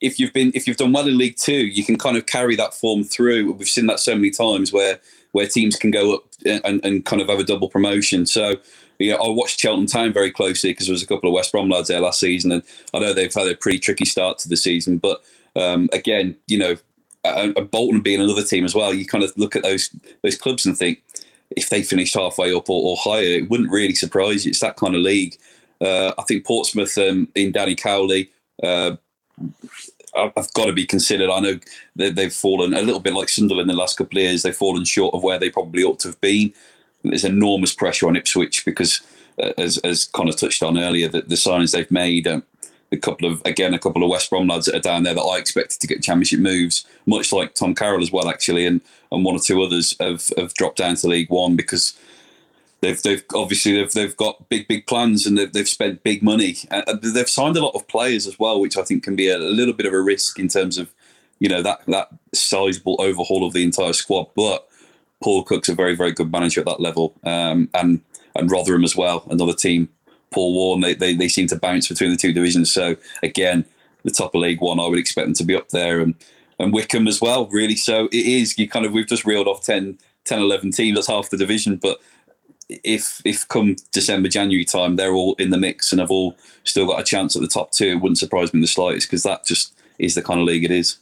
if 0.00 0.18
you've 0.18 0.32
been 0.32 0.52
if 0.54 0.66
you've 0.66 0.76
done 0.76 0.92
well 0.92 1.08
in 1.08 1.18
League 1.18 1.36
Two, 1.36 1.66
you 1.66 1.84
can 1.84 1.98
kind 1.98 2.16
of 2.16 2.26
carry 2.26 2.56
that 2.56 2.74
form 2.74 3.04
through. 3.04 3.52
We've 3.52 3.68
seen 3.68 3.86
that 3.86 4.00
so 4.00 4.14
many 4.14 4.30
times 4.30 4.72
where 4.72 5.00
where 5.32 5.46
teams 5.46 5.76
can 5.76 5.90
go 5.90 6.14
up 6.14 6.22
and, 6.46 6.84
and 6.84 7.04
kind 7.04 7.20
of 7.20 7.28
have 7.28 7.38
a 7.38 7.44
double 7.44 7.68
promotion. 7.68 8.26
So 8.26 8.56
you 8.98 9.12
know, 9.12 9.18
I 9.18 9.28
watched 9.28 9.60
Cheltenham 9.60 9.86
Town 9.86 10.12
very 10.12 10.30
closely 10.30 10.70
because 10.70 10.86
there 10.86 10.94
was 10.94 11.02
a 11.02 11.06
couple 11.06 11.28
of 11.28 11.34
West 11.34 11.52
Brom 11.52 11.68
lads 11.68 11.88
there 11.88 12.00
last 12.00 12.20
season, 12.20 12.52
and 12.52 12.62
I 12.94 12.98
know 12.98 13.12
they've 13.12 13.32
had 13.32 13.48
a 13.48 13.56
pretty 13.56 13.78
tricky 13.78 14.04
start 14.04 14.38
to 14.38 14.48
the 14.48 14.56
season. 14.56 14.98
But 14.98 15.22
um, 15.56 15.88
again, 15.92 16.36
you 16.46 16.58
know, 16.58 16.76
Bolton 17.70 18.00
being 18.00 18.20
another 18.20 18.42
team 18.42 18.64
as 18.64 18.74
well, 18.74 18.94
you 18.94 19.06
kind 19.06 19.24
of 19.24 19.32
look 19.36 19.56
at 19.56 19.62
those 19.62 19.90
those 20.22 20.36
clubs 20.36 20.66
and 20.66 20.76
think 20.76 21.02
if 21.56 21.70
they 21.70 21.82
finished 21.82 22.14
halfway 22.14 22.52
up 22.52 22.68
or, 22.68 22.90
or 22.90 22.96
higher, 22.96 23.38
it 23.38 23.50
wouldn't 23.50 23.70
really 23.70 23.94
surprise 23.94 24.44
you. 24.44 24.50
It's 24.50 24.60
that 24.60 24.76
kind 24.76 24.94
of 24.94 25.00
league. 25.00 25.36
Uh, 25.80 26.12
I 26.18 26.22
think 26.22 26.44
Portsmouth 26.44 26.96
um, 26.98 27.28
in 27.34 27.52
Danny 27.52 27.74
Cowley. 27.74 28.30
Uh, 28.62 28.96
I've 30.14 30.52
got 30.54 30.66
to 30.66 30.72
be 30.72 30.86
considered. 30.86 31.30
I 31.30 31.40
know 31.40 31.58
they've 31.94 32.32
fallen 32.32 32.74
a 32.74 32.82
little 32.82 33.00
bit 33.00 33.14
like 33.14 33.28
Sunderland 33.28 33.70
in 33.70 33.76
the 33.76 33.80
last 33.80 33.96
couple 33.98 34.18
of 34.18 34.22
years. 34.22 34.42
They've 34.42 34.56
fallen 34.56 34.84
short 34.84 35.14
of 35.14 35.22
where 35.22 35.38
they 35.38 35.50
probably 35.50 35.84
ought 35.84 36.00
to 36.00 36.08
have 36.08 36.20
been. 36.20 36.52
There's 37.04 37.24
enormous 37.24 37.74
pressure 37.74 38.08
on 38.08 38.16
Ipswich 38.16 38.64
because, 38.64 39.00
uh, 39.40 39.52
as 39.58 39.78
as 39.78 40.06
Connor 40.06 40.32
touched 40.32 40.62
on 40.62 40.78
earlier, 40.78 41.08
that 41.08 41.28
the 41.28 41.36
signings 41.36 41.72
they've 41.72 41.90
made, 41.90 42.26
um, 42.26 42.42
a 42.90 42.96
couple 42.96 43.30
of 43.30 43.42
again 43.44 43.74
a 43.74 43.78
couple 43.78 44.02
of 44.02 44.10
West 44.10 44.30
Brom 44.30 44.48
lads 44.48 44.66
that 44.66 44.74
are 44.74 44.80
down 44.80 45.04
there 45.04 45.14
that 45.14 45.20
I 45.20 45.38
expected 45.38 45.80
to 45.80 45.86
get 45.86 46.02
championship 46.02 46.40
moves, 46.40 46.84
much 47.06 47.32
like 47.32 47.54
Tom 47.54 47.74
Carroll 47.74 48.02
as 48.02 48.10
well 48.10 48.28
actually, 48.28 48.66
and 48.66 48.80
and 49.12 49.24
one 49.24 49.36
or 49.36 49.40
two 49.40 49.62
others 49.62 49.94
have 50.00 50.28
have 50.36 50.54
dropped 50.54 50.78
down 50.78 50.96
to 50.96 51.06
League 51.06 51.30
One 51.30 51.54
because 51.54 51.94
they've 52.80 53.00
they've 53.02 53.24
obviously 53.34 53.72
they've 53.72 53.92
they've 53.92 54.16
got 54.16 54.48
big 54.48 54.68
big 54.68 54.86
plans 54.86 55.26
and 55.26 55.36
they've, 55.36 55.52
they've 55.52 55.68
spent 55.68 56.02
big 56.02 56.22
money 56.22 56.56
and 56.70 57.00
they've 57.02 57.28
signed 57.28 57.56
a 57.56 57.64
lot 57.64 57.74
of 57.74 57.88
players 57.88 58.26
as 58.26 58.38
well, 58.38 58.60
which 58.60 58.76
I 58.76 58.82
think 58.82 59.02
can 59.02 59.16
be 59.16 59.28
a, 59.28 59.36
a 59.36 59.38
little 59.38 59.74
bit 59.74 59.86
of 59.86 59.92
a 59.92 60.00
risk 60.00 60.38
in 60.38 60.48
terms 60.48 60.78
of 60.78 60.92
you 61.38 61.48
know 61.48 61.62
that 61.62 61.84
that 61.86 62.08
sizable 62.32 62.96
overhaul 62.98 63.46
of 63.46 63.52
the 63.52 63.64
entire 63.64 63.92
squad. 63.92 64.28
But 64.34 64.68
Paul 65.22 65.44
Cook's 65.44 65.68
a 65.68 65.74
very 65.74 65.94
very 65.94 66.12
good 66.12 66.30
manager 66.30 66.60
at 66.60 66.66
that 66.66 66.80
level, 66.80 67.14
um, 67.24 67.68
and 67.74 68.00
and 68.34 68.50
Rotherham 68.50 68.84
as 68.84 68.96
well, 68.96 69.24
another 69.30 69.54
team. 69.54 69.88
Paul 70.30 70.52
Warne, 70.52 70.80
they, 70.80 70.94
they 70.94 71.14
they 71.14 71.28
seem 71.28 71.46
to 71.48 71.58
bounce 71.58 71.88
between 71.88 72.10
the 72.10 72.16
two 72.16 72.32
divisions. 72.32 72.70
So 72.70 72.96
again, 73.22 73.64
the 74.04 74.10
top 74.10 74.34
of 74.34 74.42
League 74.42 74.60
One, 74.60 74.78
I 74.78 74.86
would 74.86 74.98
expect 74.98 75.26
them 75.26 75.34
to 75.34 75.44
be 75.44 75.56
up 75.56 75.68
there 75.70 76.00
and. 76.00 76.14
And 76.60 76.72
Wycombe 76.72 77.06
as 77.06 77.20
well, 77.20 77.46
really. 77.46 77.76
So 77.76 78.06
it 78.06 78.26
is, 78.26 78.58
you 78.58 78.68
kind 78.68 78.84
of, 78.84 78.90
we've 78.90 79.06
just 79.06 79.24
reeled 79.24 79.46
off 79.46 79.62
10, 79.62 79.96
10 80.24 80.40
11 80.40 80.72
teams. 80.72 80.96
That's 80.96 81.06
half 81.06 81.30
the 81.30 81.36
division. 81.36 81.76
But 81.76 82.00
if 82.68 83.22
if 83.24 83.46
come 83.48 83.76
December 83.92 84.28
January 84.28 84.64
time 84.64 84.96
they're 84.96 85.14
all 85.14 85.34
in 85.34 85.50
the 85.50 85.56
mix 85.56 85.92
and 85.92 86.00
have 86.00 86.10
all 86.10 86.36
still 86.64 86.86
got 86.86 87.00
a 87.00 87.04
chance 87.04 87.34
at 87.34 87.42
the 87.42 87.48
top 87.48 87.72
two, 87.72 87.88
it 87.88 88.00
wouldn't 88.00 88.18
surprise 88.18 88.52
me 88.52 88.58
in 88.58 88.62
the 88.62 88.66
slightest 88.66 89.08
because 89.08 89.22
that 89.22 89.44
just 89.44 89.74
is 89.98 90.14
the 90.14 90.22
kind 90.22 90.40
of 90.40 90.46
league 90.46 90.64
it 90.64 90.70
is. 90.70 90.98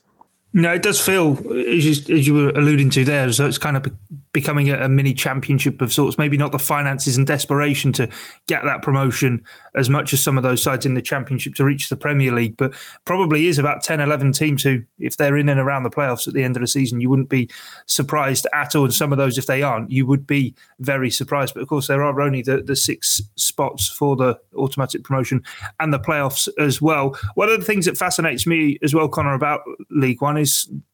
No, 0.57 0.73
it 0.73 0.81
does 0.81 0.99
feel 0.99 1.33
as 1.51 1.85
you, 1.85 2.17
as 2.17 2.27
you 2.27 2.33
were 2.33 2.49
alluding 2.49 2.89
to 2.89 3.05
there, 3.05 3.31
so 3.31 3.47
it's 3.47 3.59
kind 3.59 3.77
of 3.77 3.85
becoming 4.33 4.71
a, 4.71 4.85
a, 4.85 4.89
mini 4.89 5.13
championship 5.13 5.83
of 5.83 5.93
sorts. 5.93 6.17
Maybe 6.17 6.39
not 6.39 6.51
the 6.51 6.59
finances 6.59 7.19
and 7.19 7.27
desperation 7.27 7.93
to 7.93 8.09
get 8.47 8.65
that 8.65 8.81
promotion 8.81 9.45
as 9.75 9.91
much 9.91 10.15
as 10.15 10.23
some 10.23 10.39
of 10.39 10.43
those 10.43 10.63
sides 10.63 10.87
in 10.87 10.95
the 10.95 11.03
championship 11.03 11.55
to 11.57 11.65
reach 11.65 11.91
the 11.91 11.97
Premier 11.97 12.33
League, 12.33 12.57
but 12.57 12.73
probably 13.05 13.49
is 13.49 13.59
about 13.59 13.83
10, 13.83 14.01
11 14.01 14.33
teams 14.33 14.63
who, 14.63 14.83
if 14.99 15.19
they're 15.19 15.37
in 15.37 15.51
and 15.51 15.61
around 15.61 15.83
the 15.83 15.91
playoffs 15.91 16.27
at 16.27 16.33
the 16.33 16.43
end 16.43 16.57
of 16.57 16.63
the 16.63 16.67
season, 16.67 17.03
you 17.03 17.11
wouldn't 17.11 17.29
be 17.29 17.51
surprised 17.85 18.47
at 18.55 18.75
all. 18.75 18.85
And 18.85 18.95
some 18.95 19.13
of 19.13 19.19
those, 19.19 19.37
if 19.37 19.45
they 19.45 19.63
aren't, 19.63 19.91
you 19.91 20.07
would 20.07 20.27
be 20.27 20.55
very 20.81 21.11
surprised. 21.11 21.53
But 21.53 21.63
of 21.63 21.69
course, 21.69 21.87
there 21.87 22.03
are 22.03 22.21
only 22.23 22.41
the, 22.41 22.63
the 22.63 22.77
six 22.77 23.21
spots 23.37 23.89
for 23.89 24.17
the 24.17 24.39
automatic 24.55 25.05
promotion 25.05 25.43
and 25.81 25.93
the 25.93 26.01
playoffs 26.01 26.49
as 26.59 26.81
well. 26.81 27.15
One 27.35 27.51
of 27.51 27.61
the 27.61 27.67
things 27.67 27.85
that 27.85 27.99
fascinates 27.99 28.47
me 28.47 28.79
as 28.83 28.95
well, 28.95 29.09
Connor, 29.09 29.35
about 29.35 29.63
League 29.91 30.23
One 30.23 30.39
is 30.39 30.46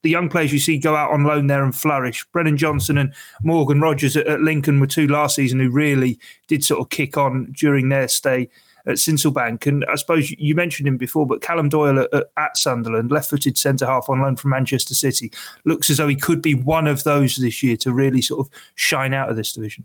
the 0.02 0.10
young 0.10 0.28
players 0.28 0.52
you 0.52 0.58
see 0.58 0.78
go 0.78 0.96
out 0.96 1.10
on 1.10 1.24
loan 1.24 1.46
there 1.46 1.64
and 1.64 1.74
flourish. 1.74 2.24
Brennan 2.32 2.56
Johnson 2.56 2.98
and 2.98 3.12
Morgan 3.42 3.80
Rogers 3.80 4.16
at, 4.16 4.26
at 4.26 4.40
Lincoln 4.40 4.80
were 4.80 4.86
two 4.86 5.06
last 5.06 5.36
season 5.36 5.60
who 5.60 5.70
really 5.70 6.18
did 6.48 6.64
sort 6.64 6.80
of 6.80 6.90
kick 6.90 7.16
on 7.16 7.52
during 7.56 7.88
their 7.88 8.08
stay 8.08 8.48
at 8.86 8.96
Sincil 8.96 9.32
Bank. 9.32 9.66
And 9.66 9.84
I 9.86 9.94
suppose 9.94 10.30
you 10.32 10.54
mentioned 10.54 10.88
him 10.88 10.96
before, 10.96 11.26
but 11.26 11.40
Callum 11.40 11.68
Doyle 11.68 12.00
at, 12.00 12.24
at 12.36 12.56
Sunderland, 12.56 13.10
left 13.10 13.30
footed 13.30 13.56
centre 13.56 13.86
half 13.86 14.08
on 14.08 14.20
loan 14.20 14.36
from 14.36 14.50
Manchester 14.50 14.94
City, 14.94 15.32
looks 15.64 15.90
as 15.90 15.98
though 15.98 16.08
he 16.08 16.16
could 16.16 16.42
be 16.42 16.54
one 16.54 16.86
of 16.86 17.04
those 17.04 17.36
this 17.36 17.62
year 17.62 17.76
to 17.78 17.92
really 17.92 18.22
sort 18.22 18.46
of 18.46 18.52
shine 18.74 19.14
out 19.14 19.28
of 19.28 19.36
this 19.36 19.52
division. 19.52 19.84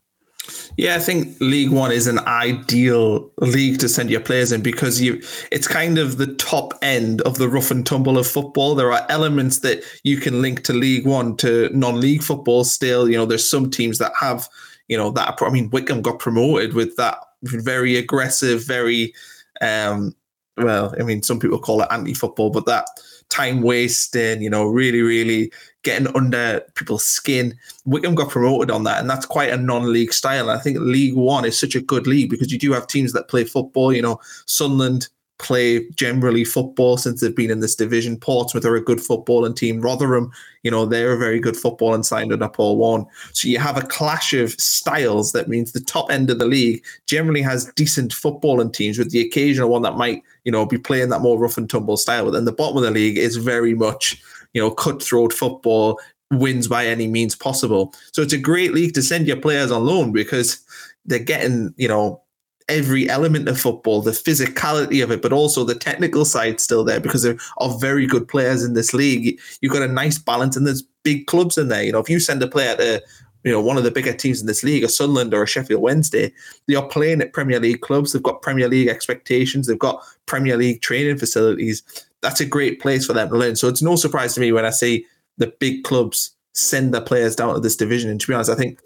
Yeah, 0.78 0.96
I 0.96 1.00
think 1.00 1.36
League 1.40 1.72
One 1.72 1.92
is 1.92 2.08
an 2.08 2.20
ideal 2.20 3.32
league 3.40 3.80
to 3.80 3.90
send 3.90 4.10
your 4.10 4.22
players 4.22 4.52
in 4.52 4.62
because 4.62 5.02
you 5.02 5.22
it's 5.52 5.68
kind 5.68 5.98
of 5.98 6.18
the 6.18 6.34
top 6.36 6.74
end 6.82 7.22
of 7.22 7.38
the 7.38 7.50
rough 7.50 7.72
and 7.72 7.86
tumble 7.86 8.18
of 8.18 8.28
football. 8.28 8.76
There 8.76 8.92
are 8.92 9.06
elements 9.10 9.60
that 9.60 9.84
you 10.04 10.18
can 10.18 10.42
link 10.42 10.64
to 10.66 10.74
League 10.74 11.06
One 11.06 11.36
to 11.38 11.70
non-league 11.76 12.24
football 12.24 12.64
still. 12.64 13.10
You 13.10 13.18
know, 13.18 13.26
there's 13.26 13.50
some 13.50 13.72
teams 13.72 13.98
that 13.98 14.12
have, 14.20 14.48
you 14.88 14.98
know, 14.98 15.12
that 15.12 15.38
I 15.42 15.50
mean 15.50 15.70
Wycombe 15.72 16.02
got 16.02 16.20
promoted 16.20 16.74
with 16.74 16.96
that 16.98 17.18
very 17.44 17.98
aggressive, 17.98 18.66
very 18.66 19.14
um 19.62 20.16
well, 20.58 20.94
I 21.00 21.04
mean 21.04 21.24
some 21.24 21.40
people 21.40 21.60
call 21.60 21.82
it 21.82 21.88
anti-football, 21.92 22.52
but 22.52 22.66
that 22.66 22.88
time 23.30 23.62
wasting, 23.62 24.42
you 24.42 24.50
know, 24.50 24.66
really, 24.66 25.02
really 25.02 25.52
getting 25.88 26.14
under 26.18 26.62
people's 26.76 27.06
skin. 27.06 27.58
Wycombe 27.86 28.14
got 28.14 28.30
promoted 28.30 28.70
on 28.70 28.84
that, 28.84 29.00
and 29.00 29.10
that's 29.10 29.26
quite 29.26 29.52
a 29.52 29.58
non-league 29.58 30.12
style. 30.12 30.50
And 30.50 30.60
I 30.60 30.62
think 30.62 30.78
League 30.80 31.16
One 31.16 31.46
is 31.46 31.58
such 31.58 31.76
a 31.76 31.82
good 31.82 32.08
league 32.08 32.30
because 32.30 32.52
you 32.52 32.60
do 32.60 32.74
have 32.74 32.88
teams 32.88 33.14
that 33.14 33.30
play 33.30 33.46
football. 33.46 33.94
You 33.94 34.02
know, 34.02 34.20
Sunderland 34.48 35.08
play 35.40 35.88
generally 35.92 36.44
football 36.44 36.98
since 36.98 37.22
they've 37.22 37.36
been 37.36 37.52
in 37.52 37.62
this 37.62 37.76
division. 37.76 38.18
Portsmouth 38.18 38.66
are 38.66 38.76
a 38.76 38.84
good 38.84 38.98
footballing 38.98 39.56
team. 39.56 39.80
Rotherham, 39.80 40.30
you 40.64 40.72
know, 40.72 40.86
they're 40.86 41.14
a 41.14 41.18
very 41.18 41.40
good 41.40 41.56
football 41.56 41.94
and 41.94 42.06
signed 42.06 42.34
under 42.34 42.50
Paul 42.50 42.76
Warne. 42.76 43.06
So 43.32 43.48
you 43.48 43.60
have 43.60 43.78
a 43.78 43.88
clash 43.88 44.34
of 44.34 44.52
styles. 44.54 45.32
That 45.32 45.48
means 45.48 45.72
the 45.72 45.80
top 45.80 46.12
end 46.12 46.30
of 46.30 46.40
the 46.40 46.48
league 46.48 46.84
generally 47.06 47.44
has 47.44 47.72
decent 47.76 48.12
footballing 48.12 48.74
teams 48.74 48.98
with 48.98 49.12
the 49.12 49.22
occasional 49.22 49.70
one 49.70 49.84
that 49.84 49.96
might, 49.96 50.22
you 50.44 50.52
know, 50.52 50.66
be 50.66 50.78
playing 50.78 51.10
that 51.10 51.22
more 51.22 51.40
rough 51.40 51.58
and 51.58 51.70
tumble 51.70 51.98
style. 51.98 52.26
But 52.26 52.32
then 52.32 52.46
the 52.46 52.52
bottom 52.52 52.78
of 52.78 52.84
the 52.84 52.92
league 52.92 53.18
is 53.18 53.38
very 53.38 53.76
much, 53.76 54.22
you 54.58 54.64
know, 54.64 54.72
cutthroat 54.72 55.32
football, 55.32 56.00
wins 56.32 56.68
by 56.68 56.88
any 56.88 57.06
means 57.06 57.36
possible. 57.36 57.94
So 58.12 58.24
it's 58.24 58.34
a 58.34 58.40
great 58.40 58.74
league 58.74 58.96
to 58.96 59.04
send 59.04 59.28
your 59.28 59.38
players 59.38 59.70
on 59.70 59.86
loan 59.86 60.12
because 60.12 60.60
they're 61.06 61.20
getting, 61.20 61.76
you 61.78 61.88
know, 61.88 62.24
every 62.68 63.08
element 63.08 63.48
of 63.48 63.60
football, 63.60 64.02
the 64.02 64.10
physicality 64.10 65.04
of 65.04 65.12
it, 65.12 65.22
but 65.22 65.32
also 65.32 65.64
the 65.64 65.76
technical 65.76 66.26
side 66.26 66.60
still 66.60 66.84
there 66.84 67.00
because 67.00 67.22
there 67.22 67.38
are 67.60 67.78
very 67.78 68.08
good 68.08 68.28
players 68.28 68.64
in 68.64 68.74
this 68.74 68.96
league. 68.96 69.40
You've 69.62 69.74
got 69.74 69.84
a 69.84 69.88
nice 69.88 70.18
balance, 70.18 70.58
and 70.58 70.66
there's 70.66 70.82
big 71.04 71.28
clubs 71.28 71.56
in 71.60 71.68
there. 71.68 71.84
You 71.84 71.92
know, 71.92 72.00
if 72.00 72.10
you 72.10 72.20
send 72.20 72.42
a 72.42 72.48
player 72.48 72.76
to 72.78 73.04
you 73.44 73.52
know 73.52 73.62
one 73.62 73.78
of 73.78 73.84
the 73.84 73.92
bigger 73.92 74.12
teams 74.12 74.42
in 74.42 74.48
this 74.48 74.64
league, 74.64 74.84
a 74.84 74.90
Sunderland 74.90 75.36
or 75.36 75.44
a 75.44 75.48
Sheffield 75.48 75.84
Wednesday, 75.84 76.34
they 76.68 76.74
are 76.74 76.88
playing 76.88 77.22
at 77.22 77.32
Premier 77.32 77.60
League 77.60 77.82
clubs. 77.82 78.12
They've 78.12 78.24
got 78.24 78.42
Premier 78.42 78.68
League 78.68 78.90
expectations. 78.90 79.68
They've 79.68 79.78
got 79.78 80.04
Premier 80.26 80.58
League 80.58 80.82
training 80.82 81.20
facilities. 81.20 81.84
That's 82.22 82.40
a 82.40 82.46
great 82.46 82.82
place 82.82 83.06
for 83.06 83.14
them 83.14 83.30
to 83.30 83.38
learn. 83.38 83.56
So 83.56 83.68
it's 83.68 83.82
no 83.82 83.96
surprise 83.96 84.34
to 84.36 84.42
me 84.42 84.52
when 84.52 84.66
I 84.66 84.72
see 84.72 85.06
the 85.38 85.54
big 85.60 85.84
clubs 85.84 86.32
send 86.54 86.94
their 86.94 87.02
players 87.02 87.36
down 87.36 87.54
to 87.54 87.60
this 87.60 87.76
division. 87.76 88.10
And 88.10 88.20
to 88.20 88.28
be 88.28 88.34
honest, 88.34 88.50
I 88.50 88.56
think 88.56 88.80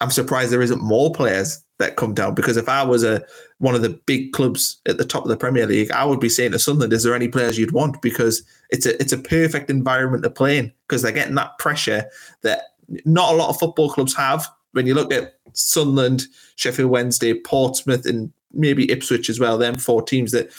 I'm 0.00 0.10
surprised 0.10 0.50
there 0.50 0.62
isn't 0.62 0.82
more 0.82 1.12
players 1.12 1.62
that 1.78 1.96
come 1.96 2.12
down 2.12 2.34
because 2.34 2.56
if 2.56 2.68
I 2.68 2.82
was 2.82 3.04
a 3.04 3.24
one 3.58 3.74
of 3.76 3.82
the 3.82 4.00
big 4.06 4.32
clubs 4.32 4.80
at 4.86 4.98
the 4.98 5.04
top 5.04 5.22
of 5.22 5.28
the 5.28 5.36
Premier 5.36 5.66
League, 5.66 5.92
I 5.92 6.04
would 6.04 6.20
be 6.20 6.28
saying 6.28 6.52
to 6.52 6.58
Sunderland, 6.58 6.92
"Is 6.92 7.04
there 7.04 7.14
any 7.14 7.28
players 7.28 7.58
you'd 7.58 7.72
want?" 7.72 8.02
Because 8.02 8.42
it's 8.70 8.84
a 8.84 9.00
it's 9.00 9.12
a 9.12 9.18
perfect 9.18 9.70
environment 9.70 10.24
to 10.24 10.30
play 10.30 10.58
in 10.58 10.72
because 10.88 11.02
they're 11.02 11.12
getting 11.12 11.36
that 11.36 11.56
pressure 11.58 12.04
that 12.42 12.62
not 13.04 13.32
a 13.32 13.36
lot 13.36 13.48
of 13.48 13.58
football 13.58 13.90
clubs 13.90 14.14
have. 14.14 14.48
When 14.72 14.86
you 14.86 14.94
look 14.94 15.12
at 15.12 15.34
Sunderland, 15.52 16.24
Sheffield 16.56 16.90
Wednesday, 16.90 17.34
Portsmouth, 17.34 18.06
and 18.06 18.32
maybe 18.52 18.90
Ipswich 18.90 19.30
as 19.30 19.38
well, 19.38 19.56
them 19.56 19.76
four 19.76 20.02
teams 20.02 20.32
that 20.32 20.52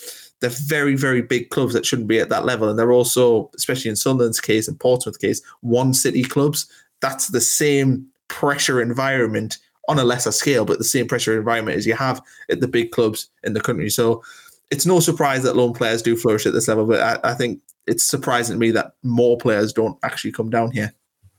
they're 0.44 0.52
very 0.52 0.96
very 0.96 1.22
big 1.22 1.50
clubs 1.52 1.74
that 1.74 1.86
shouldn't 1.86 2.10
be 2.10 2.20
at 2.20 2.28
that 2.28 2.44
level, 2.44 2.68
and 2.68 2.78
they're 2.78 2.92
also, 2.92 3.50
especially 3.56 3.90
in 3.90 3.96
Sunderland's 3.96 4.42
case 4.42 4.68
and 4.68 4.78
Portsmouth's 4.78 5.18
case, 5.18 5.42
one 5.62 5.94
city 5.94 6.22
clubs. 6.22 6.68
That's 7.00 7.30
the 7.30 7.40
same 7.40 8.06
pressure 8.28 8.82
environment 8.82 9.58
on 9.88 10.00
a 10.00 10.04
lesser 10.04 10.34
scale, 10.34 10.66
but 10.66 10.80
the 10.80 10.84
same 10.84 11.08
pressure 11.08 11.38
environment 11.38 11.78
as 11.78 11.88
you 11.88 11.94
have 11.96 12.22
at 12.50 12.60
the 12.60 12.68
big 12.68 12.92
clubs 12.92 13.30
in 13.44 13.54
the 13.54 13.62
country. 13.62 13.90
So 13.90 14.22
it's 14.70 14.86
no 14.86 15.00
surprise 15.00 15.44
that 15.44 15.56
loan 15.56 15.74
players 15.74 16.02
do 16.02 16.18
flourish 16.18 16.46
at 16.46 16.54
this 16.54 16.68
level. 16.68 16.86
But 16.86 17.00
I, 17.02 17.32
I 17.32 17.34
think 17.34 17.62
it's 17.88 18.04
surprising 18.04 18.56
to 18.56 18.60
me 18.60 18.72
that 18.72 18.96
more 19.04 19.38
players 19.38 19.72
don't 19.72 19.98
actually 20.04 20.34
come 20.34 20.50
down 20.50 20.72
here. 20.72 20.94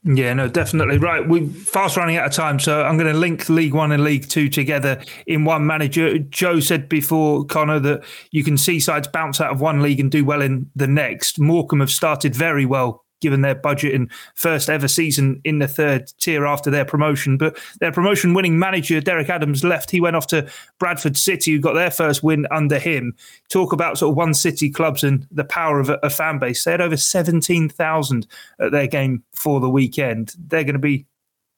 Yeah, 0.07 0.35
no, 0.35 0.49
definitely. 0.49 0.99
Right. 0.99 1.27
We're 1.27 1.47
fast 1.47 1.97
running 1.97 2.17
out 2.17 2.27
of 2.27 2.33
time. 2.33 2.59
So 2.59 2.83
I'm 2.83 2.99
going 2.99 3.11
to 3.11 3.19
link 3.19 3.49
League 3.49 3.73
One 3.73 3.91
and 3.91 4.05
League 4.05 4.29
Two 4.29 4.51
together 4.51 5.03
in 5.27 5.47
one 5.47 5.67
manager. 5.67 6.19
Joe 6.19 6.61
said 6.61 6.91
before, 6.91 7.45
Connor, 7.47 7.81
that 7.81 8.05
you 8.31 8.45
can 8.45 8.59
see 8.59 8.81
sides 8.81 9.09
bounce 9.09 9.41
out 9.41 9.51
of 9.51 9.63
one 9.63 9.81
league 9.81 10.01
and 10.01 10.11
do 10.11 10.23
well 10.25 10.43
in 10.43 10.71
the 10.77 10.87
next. 10.87 11.39
Morecambe 11.39 11.81
have 11.81 11.91
started 11.91 12.37
very 12.37 12.67
well 12.67 13.04
given 13.25 13.41
their 13.41 13.55
budget 13.55 13.95
and 13.95 14.13
first 14.35 14.69
ever 14.69 14.87
season 14.87 15.41
in 15.45 15.61
the 15.61 15.67
third 15.67 16.13
tier 16.19 16.45
after 16.45 16.71
their 16.71 16.85
promotion. 16.85 17.39
But 17.39 17.59
their 17.81 17.91
promotion 17.91 18.35
winning 18.35 18.59
manager, 18.59 19.01
Derek 19.01 19.31
Adams, 19.31 19.65
left. 19.65 19.91
He 19.91 19.99
went 19.99 20.15
off 20.15 20.27
to 20.27 20.47
Bradford 20.79 21.17
City, 21.17 21.53
who 21.53 21.59
got 21.59 21.73
their 21.73 21.91
first 21.91 22.23
win 22.23 22.47
under 22.51 22.79
him. 22.79 23.17
Talk 23.49 23.73
about 23.73 23.97
sort 23.97 24.11
of 24.11 24.17
one 24.19 24.35
city 24.35 24.69
clubs 24.69 25.03
and 25.03 25.27
the 25.31 25.43
power 25.43 25.81
of 25.81 25.89
a, 25.89 25.99
a 26.03 26.11
fan 26.11 26.39
base. 26.39 26.65
They 26.65 26.73
had 26.73 26.83
over 26.83 26.99
17,000 26.99 28.27
at 28.61 28.73
their 28.73 28.87
game 28.87 29.25
for 29.33 29.59
the 29.59 29.71
weekend. 29.71 30.35
They're 30.39 30.65
going 30.65 30.75
to 30.75 30.79
be 30.79 31.07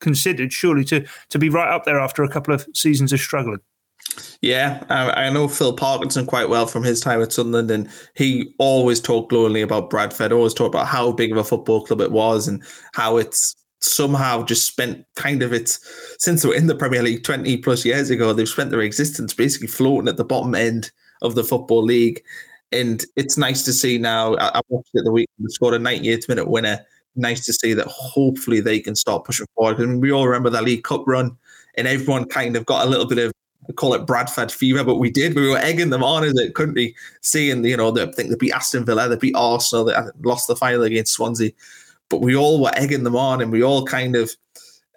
considered, 0.00 0.52
surely, 0.52 0.84
to, 0.84 1.04
to 1.30 1.38
be 1.40 1.48
right 1.48 1.74
up 1.74 1.84
there 1.84 1.98
after 1.98 2.22
a 2.22 2.28
couple 2.28 2.54
of 2.54 2.64
seasons 2.74 3.12
of 3.12 3.18
struggling. 3.18 3.58
Yeah, 4.40 4.84
I, 4.88 5.26
I, 5.26 5.30
know 5.30 5.48
Phil 5.48 5.72
Parkinson 5.72 6.26
quite 6.26 6.48
well 6.48 6.66
from 6.66 6.84
his 6.84 7.00
time 7.00 7.22
at 7.22 7.32
Sunderland, 7.32 7.70
and 7.70 7.88
he 8.14 8.54
always 8.58 9.00
talked 9.00 9.30
glowingly 9.30 9.62
about 9.62 9.90
Bradford. 9.90 10.32
Always 10.32 10.54
talked 10.54 10.74
about 10.74 10.86
how 10.86 11.12
big 11.12 11.32
of 11.32 11.38
a 11.38 11.44
football 11.44 11.84
club 11.84 12.00
it 12.00 12.12
was, 12.12 12.46
and 12.46 12.62
how 12.92 13.16
it's 13.16 13.56
somehow 13.80 14.42
just 14.44 14.66
spent 14.66 15.04
kind 15.14 15.42
of 15.42 15.52
its 15.52 15.80
since 16.18 16.42
they 16.42 16.48
were 16.48 16.54
in 16.54 16.66
the 16.66 16.74
Premier 16.74 17.02
League 17.02 17.24
twenty 17.24 17.56
plus 17.56 17.84
years 17.84 18.10
ago. 18.10 18.32
They've 18.32 18.48
spent 18.48 18.70
their 18.70 18.82
existence 18.82 19.34
basically 19.34 19.68
floating 19.68 20.08
at 20.08 20.16
the 20.16 20.24
bottom 20.24 20.54
end 20.54 20.90
of 21.22 21.34
the 21.34 21.44
football 21.44 21.82
league, 21.82 22.22
and 22.72 23.04
it's 23.16 23.36
nice 23.36 23.64
to 23.64 23.72
see 23.72 23.98
now. 23.98 24.34
I, 24.36 24.58
I 24.58 24.60
watched 24.68 24.90
it 24.94 25.04
the 25.04 25.12
week. 25.12 25.28
They 25.38 25.48
scored 25.48 25.74
a 25.74 25.78
98th 25.78 26.28
minute 26.28 26.48
winner. 26.48 26.84
Nice 27.16 27.44
to 27.46 27.52
see 27.52 27.72
that. 27.72 27.86
Hopefully, 27.86 28.60
they 28.60 28.80
can 28.80 28.94
start 28.94 29.24
pushing 29.24 29.46
forward. 29.54 29.80
I 29.80 29.86
mean, 29.86 30.00
we 30.00 30.12
all 30.12 30.26
remember 30.26 30.50
that 30.50 30.64
League 30.64 30.84
Cup 30.84 31.04
run, 31.06 31.36
and 31.76 31.88
everyone 31.88 32.26
kind 32.26 32.56
of 32.56 32.66
got 32.66 32.86
a 32.86 32.90
little 32.90 33.06
bit 33.06 33.18
of 33.18 33.32
call 33.74 33.94
it 33.94 34.06
Bradford 34.06 34.52
fever, 34.52 34.84
but 34.84 34.96
we 34.96 35.10
did. 35.10 35.34
We 35.34 35.48
were 35.48 35.58
egging 35.58 35.90
them 35.90 36.04
on 36.04 36.24
as 36.24 36.38
it 36.38 36.54
couldn't 36.54 36.74
be 36.74 36.94
seeing 37.20 37.64
you 37.64 37.76
know, 37.76 37.90
they 37.90 38.02
I 38.02 38.12
think 38.12 38.30
they 38.30 38.36
beat 38.36 38.52
Aston 38.52 38.84
Villa, 38.84 39.08
they 39.08 39.16
beat 39.16 39.34
Arsenal, 39.36 39.84
they 39.84 39.94
lost 40.22 40.46
the 40.46 40.56
final 40.56 40.82
against 40.82 41.14
Swansea, 41.14 41.50
but 42.08 42.20
we 42.20 42.36
all 42.36 42.62
were 42.62 42.74
egging 42.74 43.04
them 43.04 43.16
on, 43.16 43.40
and 43.40 43.50
we 43.50 43.62
all 43.62 43.84
kind 43.84 44.16
of 44.16 44.30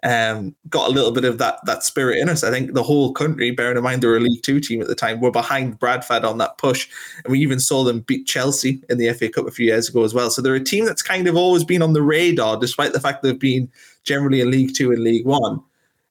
um, 0.02 0.54
got 0.70 0.88
a 0.88 0.92
little 0.92 1.10
bit 1.10 1.24
of 1.24 1.38
that 1.38 1.58
that 1.66 1.82
spirit 1.82 2.18
in 2.18 2.28
us. 2.28 2.42
I 2.44 2.50
think 2.50 2.72
the 2.72 2.82
whole 2.82 3.12
country, 3.12 3.50
bearing 3.50 3.76
in 3.76 3.82
mind 3.82 4.02
they 4.02 4.06
were 4.06 4.16
a 4.16 4.20
League 4.20 4.42
Two 4.42 4.60
team 4.60 4.80
at 4.80 4.88
the 4.88 4.94
time, 4.94 5.20
were 5.20 5.30
behind 5.30 5.78
Bradford 5.78 6.24
on 6.24 6.38
that 6.38 6.58
push, 6.58 6.88
and 7.24 7.32
we 7.32 7.40
even 7.40 7.60
saw 7.60 7.84
them 7.84 8.00
beat 8.00 8.26
Chelsea 8.26 8.82
in 8.88 8.98
the 8.98 9.12
FA 9.12 9.28
Cup 9.28 9.46
a 9.46 9.50
few 9.50 9.66
years 9.66 9.88
ago 9.88 10.04
as 10.04 10.14
well. 10.14 10.30
So 10.30 10.40
they're 10.40 10.54
a 10.54 10.64
team 10.64 10.84
that's 10.84 11.02
kind 11.02 11.26
of 11.26 11.36
always 11.36 11.64
been 11.64 11.82
on 11.82 11.92
the 11.92 12.02
radar, 12.02 12.56
despite 12.56 12.92
the 12.92 13.00
fact 13.00 13.22
they've 13.22 13.38
been 13.38 13.70
generally 14.04 14.40
in 14.40 14.50
League 14.50 14.74
Two 14.74 14.92
and 14.92 15.02
League 15.02 15.26
One 15.26 15.62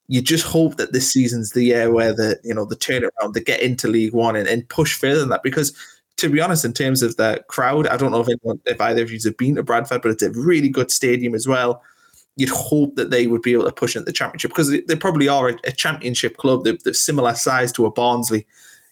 you 0.10 0.24
just 0.24 0.44
hope 0.44 0.78
that 0.78 0.92
this 0.92 1.10
season's 1.10 1.52
the 1.52 1.64
year 1.64 1.92
where 1.92 2.12
the 2.12 2.40
you 2.44 2.54
know 2.54 2.66
the 2.66 2.76
turnaround, 2.76 3.34
they 3.34 3.42
get 3.42 3.62
into 3.62 3.88
League 3.88 4.12
One 4.12 4.36
and, 4.36 4.48
and 4.50 4.68
push 4.68 4.98
further 4.98 5.20
than 5.20 5.30
that. 5.30 5.44
Because 5.44 5.72
to 6.18 6.30
be 6.30 6.42
honest, 6.42 6.66
in 6.66 6.74
terms 6.74 7.04
of 7.04 7.16
the 7.16 7.44
crowd, 7.48 7.88
I 7.88 7.96
don't 7.96 8.12
know 8.12 8.20
if 8.20 8.28
anyone, 8.28 8.60
if 8.66 8.82
either 8.82 9.04
of 9.04 9.12
you 9.12 9.20
have 9.24 9.38
been 9.38 9.56
to 9.56 9.64
Bradford, 9.64 10.02
but 10.02 10.10
it's 10.10 10.24
a 10.24 10.32
really 10.32 10.68
good 10.68 10.90
stadium 10.90 11.36
as 11.36 11.48
well. 11.48 11.84
You'd 12.38 12.50
hope 12.50 12.96
that 12.96 13.12
they 13.12 13.28
would 13.28 13.44
be 13.44 13.54
able 13.54 13.66
to 13.66 13.72
push 13.72 13.96
into 13.96 14.06
the 14.06 14.12
championship 14.12 14.50
because 14.50 14.72
they, 14.72 14.82
they 14.82 14.96
probably 14.96 15.30
are 15.30 15.50
a, 15.50 15.58
a 15.66 15.72
championship 15.72 16.38
club. 16.38 16.64
They're, 16.64 16.78
they're, 16.84 16.94
similar 16.94 17.36
size 17.36 17.72
to 17.74 17.86
a 17.86 17.92
Barnsley. 17.92 18.48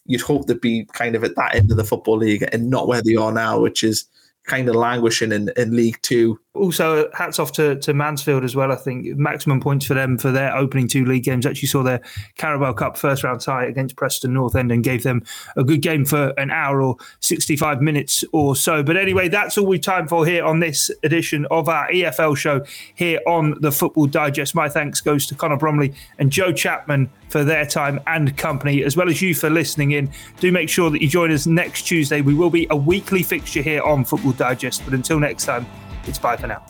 You'd 0.05 0.21
hope 0.21 0.45
they'd 0.45 0.61
be 0.61 0.85
kind 0.93 1.15
of 1.15 1.23
at 1.23 1.35
that 1.35 1.55
end 1.55 1.71
of 1.71 1.77
the 1.77 1.83
football 1.83 2.17
league 2.17 2.47
and 2.51 2.69
not 2.69 2.87
where 2.87 3.01
they 3.01 3.15
are 3.15 3.31
now, 3.31 3.59
which 3.59 3.83
is 3.83 4.05
kind 4.45 4.69
of 4.69 4.75
languishing 4.75 5.31
in, 5.31 5.49
in 5.57 5.75
League 5.75 5.97
Two 6.03 6.39
also 6.57 7.09
hats 7.13 7.39
off 7.39 7.51
to, 7.53 7.75
to 7.79 7.93
Mansfield 7.93 8.43
as 8.43 8.55
well. 8.55 8.71
I 8.71 8.75
think 8.75 9.17
maximum 9.17 9.59
points 9.59 9.85
for 9.85 9.93
them 9.93 10.17
for 10.17 10.31
their 10.31 10.55
opening 10.55 10.87
two 10.87 11.05
league 11.05 11.23
games. 11.23 11.45
Actually 11.45 11.67
saw 11.67 11.83
their 11.83 12.01
Carabao 12.35 12.73
Cup 12.73 12.97
first 12.97 13.23
round 13.23 13.41
tie 13.41 13.65
against 13.65 13.95
Preston 13.95 14.33
North 14.33 14.55
End 14.55 14.71
and 14.71 14.83
gave 14.83 15.03
them 15.03 15.23
a 15.55 15.63
good 15.63 15.81
game 15.81 16.05
for 16.05 16.33
an 16.37 16.51
hour 16.51 16.81
or 16.81 16.97
65 17.21 17.81
minutes 17.81 18.23
or 18.33 18.55
so. 18.55 18.83
But 18.83 18.97
anyway, 18.97 19.29
that's 19.29 19.57
all 19.57 19.65
we've 19.65 19.81
time 19.81 20.07
for 20.07 20.25
here 20.25 20.43
on 20.43 20.59
this 20.59 20.91
edition 21.03 21.45
of 21.49 21.69
our 21.69 21.89
EFL 21.89 22.35
show 22.35 22.65
here 22.95 23.21
on 23.25 23.55
the 23.61 23.71
Football 23.71 24.07
Digest. 24.07 24.53
My 24.53 24.67
thanks 24.67 24.99
goes 25.01 25.25
to 25.27 25.35
Connor 25.35 25.57
Bromley 25.57 25.93
and 26.19 26.31
Joe 26.31 26.51
Chapman 26.51 27.09
for 27.29 27.43
their 27.43 27.65
time 27.65 27.99
and 28.07 28.35
company, 28.37 28.83
as 28.83 28.97
well 28.97 29.09
as 29.09 29.21
you 29.21 29.33
for 29.33 29.49
listening 29.49 29.91
in. 29.91 30.11
Do 30.39 30.51
make 30.51 30.69
sure 30.69 30.89
that 30.89 31.01
you 31.01 31.07
join 31.07 31.31
us 31.31 31.47
next 31.47 31.83
Tuesday. 31.83 32.21
We 32.21 32.33
will 32.33 32.49
be 32.49 32.67
a 32.69 32.75
weekly 32.75 33.23
fixture 33.23 33.61
here 33.61 33.81
on 33.81 34.03
Football 34.03 34.33
Digest. 34.33 34.83
But 34.85 34.93
until 34.93 35.19
next 35.19 35.45
time, 35.45 35.65
it's 36.07 36.19
bye 36.19 36.37
for 36.37 36.47
now. 36.47 36.61